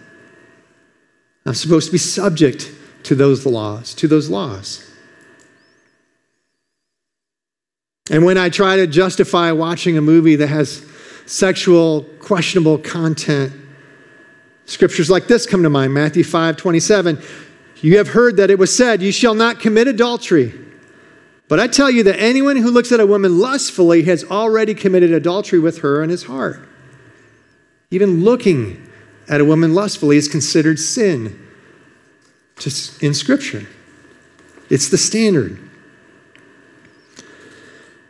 I'm 1.45 1.53
supposed 1.53 1.85
to 1.85 1.91
be 1.91 1.99
subject 1.99 2.71
to 3.07 3.15
those 3.15 3.45
laws, 3.45 3.93
to 3.93 4.05
those 4.05 4.29
laws. 4.29 4.85
And 8.11 8.25
when 8.25 8.37
I 8.37 8.49
try 8.49 8.75
to 8.75 8.85
justify 8.85 9.53
watching 9.53 9.97
a 9.97 10.01
movie 10.01 10.35
that 10.35 10.47
has 10.47 10.85
sexual, 11.25 12.03
questionable 12.19 12.77
content, 12.77 13.53
scriptures 14.65 15.09
like 15.09 15.27
this 15.27 15.45
come 15.45 15.63
to 15.63 15.69
mind 15.69 15.93
Matthew 15.93 16.25
5 16.25 16.57
27. 16.57 17.21
You 17.81 17.97
have 17.97 18.09
heard 18.09 18.37
that 18.37 18.49
it 18.49 18.59
was 18.59 18.75
said, 18.75 19.01
You 19.01 19.13
shall 19.13 19.35
not 19.35 19.61
commit 19.61 19.87
adultery. 19.87 20.53
But 21.47 21.61
I 21.61 21.67
tell 21.67 21.89
you 21.89 22.03
that 22.03 22.19
anyone 22.19 22.57
who 22.57 22.71
looks 22.71 22.91
at 22.91 22.99
a 22.99 23.07
woman 23.07 23.39
lustfully 23.39 24.03
has 24.03 24.25
already 24.25 24.73
committed 24.73 25.13
adultery 25.13 25.59
with 25.59 25.79
her 25.79 26.03
in 26.03 26.09
his 26.09 26.23
heart. 26.23 26.67
Even 27.89 28.25
looking 28.25 28.85
at 29.29 29.39
a 29.39 29.45
woman 29.45 29.73
lustfully 29.73 30.17
is 30.17 30.27
considered 30.27 30.77
sin 30.77 31.46
in 33.01 33.13
Scripture. 33.13 33.67
It's 34.69 34.89
the 34.89 34.97
standard. 34.97 35.57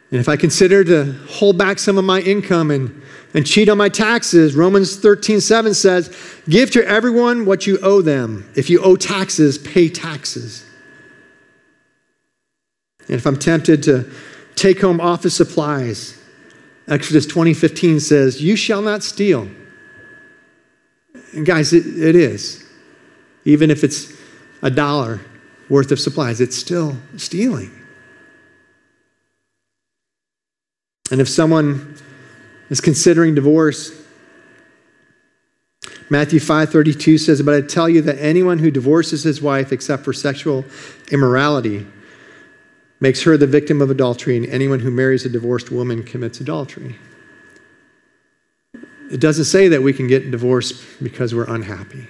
And 0.10 0.22
if 0.22 0.30
I 0.30 0.38
consider 0.38 0.84
to 0.86 1.14
hold 1.28 1.58
back 1.58 1.80
some 1.80 1.98
of 1.98 2.06
my 2.06 2.22
income 2.22 2.72
and, 2.72 3.02
and 3.34 3.46
cheat 3.46 3.68
on 3.68 3.78
my 3.78 3.90
taxes, 3.90 4.56
Romans 4.56 4.96
13, 4.96 5.42
7 5.42 5.74
says, 5.74 6.16
Give 6.48 6.72
to 6.72 6.88
everyone 6.88 7.46
what 7.46 7.68
you 7.68 7.78
owe 7.82 8.02
them. 8.02 8.50
If 8.56 8.70
you 8.70 8.82
owe 8.82 8.96
taxes, 8.96 9.58
pay 9.58 9.90
taxes. 9.90 10.66
And 13.08 13.16
if 13.16 13.26
I'm 13.26 13.38
tempted 13.38 13.84
to 13.84 14.10
take 14.56 14.80
home 14.82 15.02
office 15.02 15.36
supplies, 15.36 16.18
Exodus 16.88 17.26
20, 17.26 17.54
15 17.54 18.00
says, 18.00 18.42
You 18.42 18.56
shall 18.56 18.82
not 18.82 19.04
steal. 19.04 19.50
And 21.34 21.46
guys, 21.46 21.74
it, 21.74 21.86
it 21.86 22.16
is. 22.16 22.66
Even 23.44 23.70
if 23.70 23.84
it's 23.84 24.17
a 24.62 24.70
dollar 24.70 25.22
worth 25.70 25.92
of 25.92 26.00
supplies, 26.00 26.42
it's 26.42 26.58
still 26.58 26.98
stealing. 27.18 27.72
And 31.12 31.22
if 31.22 31.30
someone 31.30 31.96
is 32.70 32.82
considering 32.82 33.36
divorce, 33.36 33.92
Matthew 36.10 36.40
5:32 36.40 37.18
says, 37.18 37.42
"But 37.42 37.54
I 37.54 37.62
tell 37.62 37.90
you 37.90 38.02
that 38.02 38.18
anyone 38.20 38.60
who 38.60 38.72
divorces 38.72 39.24
his 39.24 39.42
wife 39.42 39.72
except 39.72 40.04
for 40.06 40.14
sexual 40.14 40.66
immorality 41.12 41.86
makes 43.00 43.22
her 43.24 43.38
the 43.38 43.48
victim 43.48 43.82
of 43.82 43.90
adultery, 43.90 44.38
and 44.38 44.46
anyone 44.48 44.80
who 44.80 44.90
marries 44.90 45.26
a 45.26 45.30
divorced 45.30 45.70
woman 45.72 46.04
commits 46.04 46.42
adultery." 46.42 46.98
It 49.12 49.20
doesn't 49.20 49.46
say 49.46 49.68
that 49.70 49.84
we 49.84 49.94
can 49.94 50.08
get 50.08 50.30
divorced 50.32 50.76
because 51.02 51.34
we're 51.34 51.46
unhappy. 51.46 52.08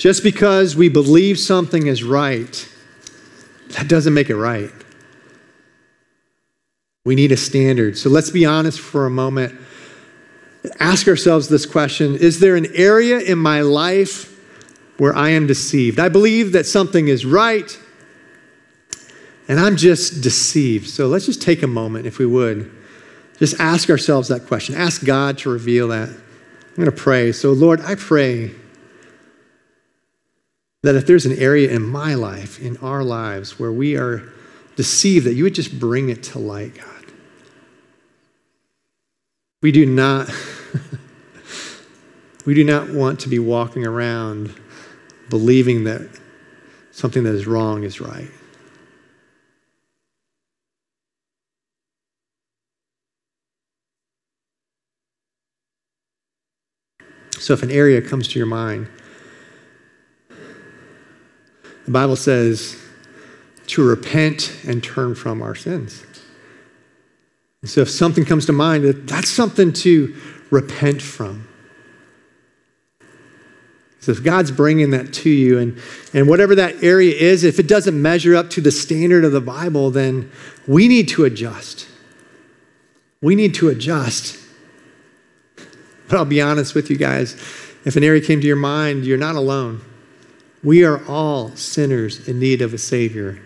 Just 0.00 0.22
because 0.22 0.74
we 0.74 0.88
believe 0.88 1.38
something 1.38 1.86
is 1.86 2.02
right, 2.02 2.66
that 3.72 3.86
doesn't 3.86 4.14
make 4.14 4.30
it 4.30 4.36
right. 4.36 4.70
We 7.04 7.14
need 7.14 7.32
a 7.32 7.36
standard. 7.36 7.98
So 7.98 8.08
let's 8.08 8.30
be 8.30 8.46
honest 8.46 8.80
for 8.80 9.04
a 9.04 9.10
moment. 9.10 9.60
Ask 10.78 11.06
ourselves 11.06 11.50
this 11.50 11.66
question 11.66 12.16
Is 12.16 12.40
there 12.40 12.56
an 12.56 12.68
area 12.74 13.18
in 13.18 13.36
my 13.36 13.60
life 13.60 14.34
where 14.96 15.14
I 15.14 15.30
am 15.30 15.46
deceived? 15.46 16.00
I 16.00 16.08
believe 16.08 16.52
that 16.52 16.64
something 16.64 17.08
is 17.08 17.26
right, 17.26 17.78
and 19.48 19.60
I'm 19.60 19.76
just 19.76 20.22
deceived. 20.22 20.88
So 20.88 21.08
let's 21.08 21.26
just 21.26 21.42
take 21.42 21.62
a 21.62 21.66
moment, 21.66 22.06
if 22.06 22.18
we 22.18 22.24
would. 22.24 22.70
Just 23.38 23.60
ask 23.60 23.90
ourselves 23.90 24.28
that 24.28 24.46
question. 24.46 24.76
Ask 24.76 25.04
God 25.04 25.36
to 25.38 25.50
reveal 25.50 25.88
that. 25.88 26.08
I'm 26.08 26.74
going 26.74 26.86
to 26.86 26.92
pray. 26.92 27.32
So, 27.32 27.52
Lord, 27.52 27.82
I 27.82 27.96
pray 27.96 28.52
that 30.82 30.94
if 30.94 31.06
there's 31.06 31.26
an 31.26 31.36
area 31.38 31.70
in 31.70 31.82
my 31.82 32.14
life, 32.14 32.60
in 32.60 32.76
our 32.78 33.04
lives, 33.04 33.58
where 33.58 33.72
we 33.72 33.96
are 33.96 34.22
deceived, 34.76 35.26
that 35.26 35.34
you 35.34 35.44
would 35.44 35.54
just 35.54 35.78
bring 35.78 36.08
it 36.08 36.22
to 36.22 36.38
light, 36.38 36.74
God. 36.76 36.86
We 39.62 39.72
do 39.72 39.84
not. 39.84 40.30
we 42.46 42.54
do 42.54 42.64
not 42.64 42.88
want 42.88 43.20
to 43.20 43.28
be 43.28 43.38
walking 43.38 43.86
around 43.86 44.54
believing 45.28 45.84
that 45.84 46.08
something 46.92 47.24
that 47.24 47.34
is 47.34 47.46
wrong 47.46 47.84
is 47.84 48.00
right. 48.00 48.30
So 57.38 57.54
if 57.54 57.62
an 57.62 57.70
area 57.70 58.02
comes 58.02 58.28
to 58.28 58.38
your 58.38 58.46
mind, 58.46 58.88
the 61.90 61.94
Bible 61.94 62.14
says 62.14 62.80
to 63.66 63.82
repent 63.82 64.56
and 64.64 64.80
turn 64.80 65.16
from 65.16 65.42
our 65.42 65.56
sins. 65.56 66.06
So 67.64 67.80
if 67.80 67.90
something 67.90 68.24
comes 68.24 68.46
to 68.46 68.52
mind, 68.52 68.84
that's 69.08 69.28
something 69.28 69.72
to 69.72 70.14
repent 70.52 71.02
from. 71.02 71.48
So 73.98 74.12
if 74.12 74.22
God's 74.22 74.52
bringing 74.52 74.90
that 74.90 75.12
to 75.14 75.30
you, 75.30 75.58
and, 75.58 75.80
and 76.14 76.28
whatever 76.28 76.54
that 76.54 76.80
area 76.84 77.12
is, 77.12 77.42
if 77.42 77.58
it 77.58 77.66
doesn't 77.66 78.00
measure 78.00 78.36
up 78.36 78.50
to 78.50 78.60
the 78.60 78.70
standard 78.70 79.24
of 79.24 79.32
the 79.32 79.40
Bible, 79.40 79.90
then 79.90 80.30
we 80.68 80.86
need 80.86 81.08
to 81.08 81.24
adjust. 81.24 81.88
We 83.20 83.34
need 83.34 83.52
to 83.54 83.68
adjust. 83.68 84.38
But 86.06 86.18
I'll 86.18 86.24
be 86.24 86.40
honest 86.40 86.76
with 86.76 86.88
you 86.88 86.96
guys 86.96 87.32
if 87.84 87.96
an 87.96 88.04
area 88.04 88.20
came 88.20 88.40
to 88.40 88.46
your 88.46 88.54
mind, 88.54 89.04
you're 89.04 89.18
not 89.18 89.34
alone. 89.34 89.80
We 90.62 90.84
are 90.84 91.04
all 91.06 91.54
sinners 91.56 92.28
in 92.28 92.38
need 92.38 92.62
of 92.62 92.74
a 92.74 92.78
Savior. 92.78 93.40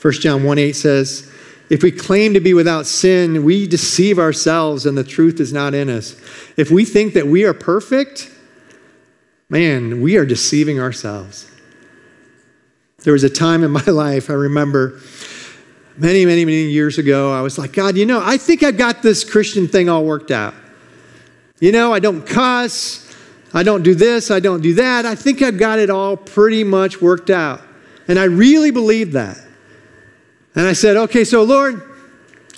1 0.00 0.12
John 0.14 0.44
1 0.44 0.58
8 0.58 0.72
says, 0.76 1.30
If 1.68 1.82
we 1.82 1.90
claim 1.90 2.34
to 2.34 2.40
be 2.40 2.54
without 2.54 2.86
sin, 2.86 3.44
we 3.44 3.66
deceive 3.66 4.18
ourselves 4.18 4.86
and 4.86 4.96
the 4.96 5.04
truth 5.04 5.40
is 5.40 5.52
not 5.52 5.74
in 5.74 5.88
us. 5.88 6.20
If 6.56 6.70
we 6.70 6.84
think 6.84 7.14
that 7.14 7.26
we 7.26 7.44
are 7.44 7.54
perfect, 7.54 8.30
man, 9.48 10.00
we 10.00 10.16
are 10.16 10.26
deceiving 10.26 10.80
ourselves. 10.80 11.50
There 12.98 13.12
was 13.14 13.24
a 13.24 13.30
time 13.30 13.64
in 13.64 13.70
my 13.70 13.84
life, 13.86 14.28
I 14.28 14.34
remember 14.34 15.00
many, 15.96 16.24
many, 16.24 16.44
many 16.44 16.64
years 16.64 16.98
ago, 16.98 17.32
I 17.32 17.42
was 17.42 17.58
like, 17.58 17.72
God, 17.72 17.96
you 17.96 18.06
know, 18.06 18.22
I 18.24 18.36
think 18.38 18.62
I've 18.62 18.78
got 18.78 19.02
this 19.02 19.22
Christian 19.22 19.68
thing 19.68 19.88
all 19.88 20.04
worked 20.04 20.30
out. 20.30 20.54
You 21.60 21.72
know, 21.72 21.92
I 21.92 22.00
don't 22.00 22.26
cuss. 22.26 23.06
I 23.52 23.62
don't 23.62 23.82
do 23.82 23.94
this, 23.94 24.30
I 24.30 24.40
don't 24.40 24.60
do 24.60 24.74
that. 24.74 25.06
I 25.06 25.14
think 25.14 25.42
I've 25.42 25.58
got 25.58 25.78
it 25.78 25.90
all 25.90 26.16
pretty 26.16 26.64
much 26.64 27.00
worked 27.00 27.30
out. 27.30 27.60
And 28.06 28.18
I 28.18 28.24
really 28.24 28.70
believe 28.70 29.12
that. 29.12 29.38
And 30.54 30.66
I 30.66 30.72
said, 30.72 30.96
okay, 30.96 31.24
so 31.24 31.42
Lord, 31.42 31.90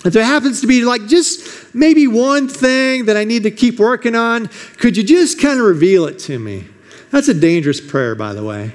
if 0.05 0.13
there 0.13 0.25
happens 0.25 0.61
to 0.61 0.67
be 0.67 0.83
like 0.83 1.07
just 1.07 1.73
maybe 1.73 2.07
one 2.07 2.47
thing 2.47 3.05
that 3.05 3.15
I 3.15 3.23
need 3.23 3.43
to 3.43 3.51
keep 3.51 3.79
working 3.79 4.15
on, 4.15 4.47
could 4.77 4.97
you 4.97 5.03
just 5.03 5.39
kind 5.39 5.59
of 5.59 5.65
reveal 5.65 6.05
it 6.05 6.19
to 6.19 6.37
me? 6.37 6.67
That's 7.11 7.27
a 7.27 7.33
dangerous 7.33 7.79
prayer, 7.79 8.15
by 8.15 8.33
the 8.33 8.43
way. 8.43 8.73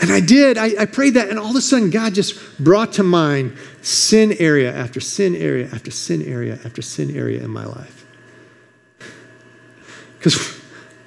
And 0.00 0.12
I 0.12 0.20
did. 0.20 0.58
I, 0.58 0.82
I, 0.82 0.84
prayed 0.84 1.14
that, 1.14 1.30
and 1.30 1.38
all 1.38 1.50
of 1.50 1.56
a 1.56 1.60
sudden, 1.62 1.88
God 1.88 2.12
just 2.12 2.62
brought 2.62 2.92
to 2.94 3.02
mind 3.02 3.56
sin 3.80 4.34
area 4.38 4.72
after 4.72 5.00
sin 5.00 5.34
area 5.34 5.70
after 5.72 5.90
sin 5.90 6.22
area 6.22 6.58
after 6.64 6.82
sin 6.82 7.16
area 7.16 7.42
in 7.42 7.50
my 7.50 7.64
life. 7.64 8.06
Because 10.18 10.55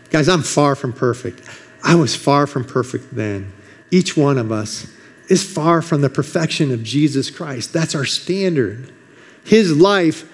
Guys, 0.10 0.28
I'm 0.28 0.42
far 0.42 0.76
from 0.76 0.94
perfect. 0.94 1.42
I 1.84 1.96
was 1.96 2.16
far 2.16 2.48
from 2.48 2.66
perfect 2.66 3.16
then. 3.16 3.54
Each 3.92 4.18
one 4.18 4.38
of 4.38 4.52
us 4.52 4.92
is 5.30 5.44
far 5.50 5.82
from 5.82 6.02
the 6.02 6.10
perfection 6.10 6.72
of 6.72 6.84
Jesus 6.84 7.30
Christ. 7.30 7.72
That's 7.72 7.96
our 7.96 8.06
standard. 8.06 8.92
His 9.46 9.76
life 9.78 10.32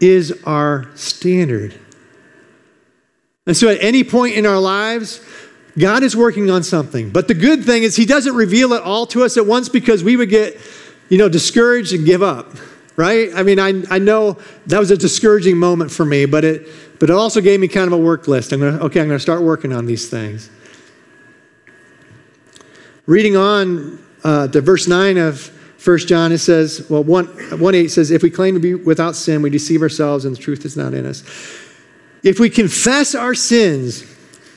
is 0.00 0.40
our 0.44 0.88
standard. 0.94 1.74
And 3.46 3.56
so 3.56 3.68
at 3.68 3.82
any 3.82 4.04
point 4.04 4.36
in 4.36 4.46
our 4.46 4.60
lives, 4.60 5.20
God 5.78 6.02
is 6.02 6.16
working 6.16 6.50
on 6.50 6.62
something. 6.62 7.10
But 7.10 7.28
the 7.28 7.34
good 7.34 7.64
thing 7.64 7.82
is 7.82 7.96
he 7.96 8.06
doesn't 8.06 8.34
reveal 8.34 8.72
it 8.72 8.82
all 8.82 9.06
to 9.06 9.24
us 9.24 9.36
at 9.36 9.46
once 9.46 9.68
because 9.68 10.04
we 10.04 10.16
would 10.16 10.28
get, 10.28 10.56
you 11.08 11.18
know, 11.18 11.28
discouraged 11.28 11.92
and 11.92 12.04
give 12.04 12.22
up. 12.22 12.52
Right? 12.96 13.30
I 13.32 13.44
mean, 13.44 13.60
I, 13.60 13.84
I 13.90 13.98
know 14.00 14.38
that 14.66 14.80
was 14.80 14.90
a 14.90 14.96
discouraging 14.96 15.56
moment 15.56 15.92
for 15.92 16.04
me, 16.04 16.26
but 16.26 16.44
it 16.44 16.68
but 16.98 17.10
it 17.10 17.14
also 17.14 17.40
gave 17.40 17.60
me 17.60 17.68
kind 17.68 17.86
of 17.86 17.92
a 17.92 17.98
work 17.98 18.28
list. 18.28 18.52
I'm 18.52 18.60
going 18.60 18.78
to, 18.78 18.84
okay, 18.84 19.00
I'm 19.00 19.06
going 19.06 19.18
to 19.18 19.22
start 19.22 19.42
working 19.42 19.72
on 19.72 19.86
these 19.86 20.08
things. 20.08 20.50
Reading 23.06 23.36
on 23.36 23.98
uh, 24.24 24.48
to 24.48 24.60
verse 24.60 24.88
9 24.88 25.16
of 25.16 25.50
1 25.84 25.98
John, 25.98 26.32
it 26.32 26.38
says, 26.38 26.86
well, 26.90 27.04
1, 27.04 27.26
1 27.58 27.74
8 27.74 27.88
says, 27.88 28.10
if 28.10 28.22
we 28.22 28.30
claim 28.30 28.54
to 28.54 28.60
be 28.60 28.74
without 28.74 29.14
sin, 29.14 29.42
we 29.42 29.50
deceive 29.50 29.80
ourselves 29.80 30.24
and 30.24 30.36
the 30.36 30.40
truth 30.40 30.64
is 30.64 30.76
not 30.76 30.92
in 30.92 31.06
us. 31.06 31.22
If 32.22 32.40
we 32.40 32.50
confess 32.50 33.14
our 33.14 33.34
sins, 33.34 34.04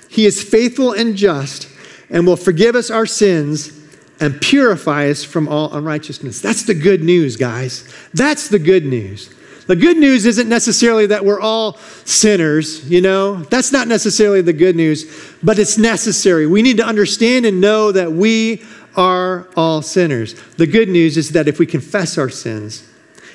he 0.10 0.26
is 0.26 0.44
faithful 0.44 0.94
and 0.94 1.16
just 1.16 1.70
and 2.10 2.28
will 2.28 2.36
forgive 2.36 2.76
us 2.76 2.90
our 2.90 3.06
sins 3.06 3.80
and 4.20 4.40
purify 4.42 5.10
us 5.10 5.24
from 5.24 5.48
all 5.48 5.74
unrighteousness. 5.74 6.42
That's 6.42 6.64
the 6.64 6.74
good 6.74 7.02
news, 7.02 7.38
guys. 7.38 7.92
That's 8.14 8.50
the 8.50 8.60
good 8.60 8.86
news. 8.86 9.34
The 9.72 9.78
good 9.78 9.96
news 9.96 10.26
isn't 10.26 10.50
necessarily 10.50 11.06
that 11.06 11.24
we're 11.24 11.40
all 11.40 11.78
sinners, 12.04 12.90
you 12.90 13.00
know? 13.00 13.38
That's 13.44 13.72
not 13.72 13.88
necessarily 13.88 14.42
the 14.42 14.52
good 14.52 14.76
news, 14.76 15.06
but 15.42 15.60
it's 15.60 15.78
necessary. 15.78 16.46
We 16.46 16.62
need 16.62 16.76
to 16.76 16.86
understand 16.86 17.46
and 17.46 17.62
know 17.62 17.94
that 17.94 18.12
we 18.12 18.66
are 18.98 19.48
all 19.56 19.82
sinners. 19.82 20.34
The 20.58 20.68
good 20.68 20.90
news 20.90 21.16
is 21.16 21.30
that 21.30 21.48
if 21.48 21.58
we 21.58 21.66
confess 21.66 22.18
our 22.18 22.28
sins, 22.28 22.86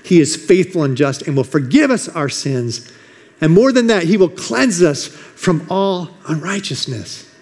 He 0.05 0.21
is 0.21 0.37
faithful 0.37 0.85
and 0.85 0.95
just 0.95 1.23
and 1.23 1.35
will 1.35 1.43
forgive 1.43 1.91
us 1.91 2.07
our 2.07 2.29
sins. 2.29 2.93
And 3.41 3.51
more 3.51 3.73
than 3.73 3.87
that, 3.87 4.03
He 4.03 4.19
will 4.19 4.29
cleanse 4.29 4.83
us 4.83 5.07
from 5.07 5.67
all 5.71 6.11
unrighteousness. 6.29 7.35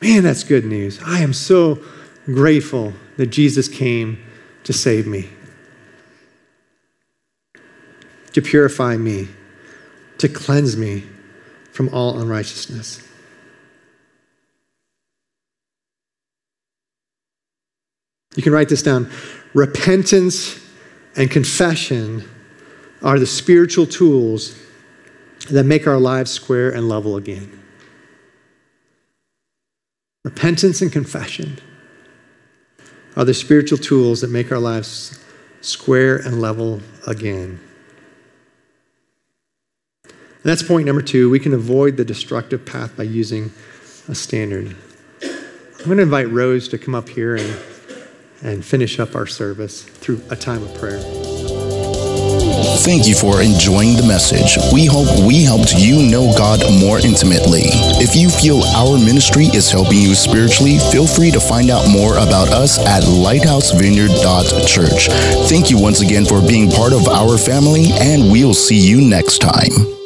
Man, 0.00 0.22
that's 0.22 0.44
good 0.44 0.64
news. 0.64 0.98
I 1.04 1.18
am 1.18 1.34
so 1.34 1.78
grateful 2.24 2.94
that 3.18 3.26
Jesus 3.26 3.68
came 3.68 4.24
to 4.62 4.72
save 4.72 5.06
me 5.06 5.28
to 8.34 8.42
purify 8.42 8.96
me, 8.96 9.28
to 10.18 10.28
cleanse 10.28 10.76
me 10.76 11.04
from 11.72 11.88
all 11.88 12.20
unrighteousness. 12.20 13.00
You 18.36 18.42
can 18.42 18.52
write 18.52 18.68
this 18.68 18.82
down. 18.82 19.10
Repentance 19.54 20.60
and 21.16 21.30
confession 21.30 22.28
are 23.02 23.18
the 23.18 23.26
spiritual 23.26 23.86
tools 23.86 24.60
that 25.50 25.64
make 25.64 25.86
our 25.86 25.98
lives 25.98 26.32
square 26.32 26.70
and 26.70 26.88
level 26.88 27.16
again. 27.16 27.60
Repentance 30.24 30.82
and 30.82 30.90
confession 30.90 31.58
are 33.14 33.24
the 33.24 33.34
spiritual 33.34 33.78
tools 33.78 34.22
that 34.22 34.30
make 34.30 34.50
our 34.50 34.58
lives 34.58 35.22
square 35.60 36.16
and 36.16 36.40
level 36.40 36.80
again. 37.06 37.60
And 40.44 40.50
that's 40.50 40.62
point 40.62 40.84
number 40.84 41.00
two. 41.00 41.30
We 41.30 41.40
can 41.40 41.54
avoid 41.54 41.96
the 41.96 42.04
destructive 42.04 42.66
path 42.66 42.94
by 42.98 43.04
using 43.04 43.50
a 44.08 44.14
standard. 44.14 44.76
I'm 45.22 45.86
going 45.86 45.96
to 45.96 46.02
invite 46.02 46.28
Rose 46.28 46.68
to 46.68 46.76
come 46.76 46.94
up 46.94 47.08
here 47.08 47.34
and, 47.34 47.58
and 48.42 48.62
finish 48.62 49.00
up 49.00 49.14
our 49.14 49.26
service 49.26 49.82
through 49.82 50.20
a 50.28 50.36
time 50.36 50.62
of 50.62 50.74
prayer. 50.74 51.00
Thank 52.84 53.08
you 53.08 53.14
for 53.14 53.40
enjoying 53.40 53.96
the 53.96 54.04
message. 54.06 54.58
We 54.70 54.84
hope 54.84 55.08
we 55.26 55.44
helped 55.44 55.72
you 55.72 56.02
know 56.10 56.30
God 56.36 56.60
more 56.78 56.98
intimately. 56.98 57.62
If 57.96 58.14
you 58.14 58.28
feel 58.28 58.62
our 58.76 58.98
ministry 58.98 59.46
is 59.46 59.70
helping 59.70 60.00
you 60.00 60.14
spiritually, 60.14 60.78
feel 60.92 61.06
free 61.06 61.30
to 61.30 61.40
find 61.40 61.70
out 61.70 61.88
more 61.88 62.18
about 62.18 62.52
us 62.52 62.78
at 62.84 63.02
lighthousevineyard.church. 63.04 65.08
Thank 65.48 65.70
you 65.70 65.78
once 65.80 66.02
again 66.02 66.26
for 66.26 66.42
being 66.42 66.70
part 66.70 66.92
of 66.92 67.08
our 67.08 67.38
family, 67.38 67.92
and 67.92 68.30
we'll 68.30 68.52
see 68.52 68.78
you 68.78 69.00
next 69.00 69.38
time. 69.38 70.03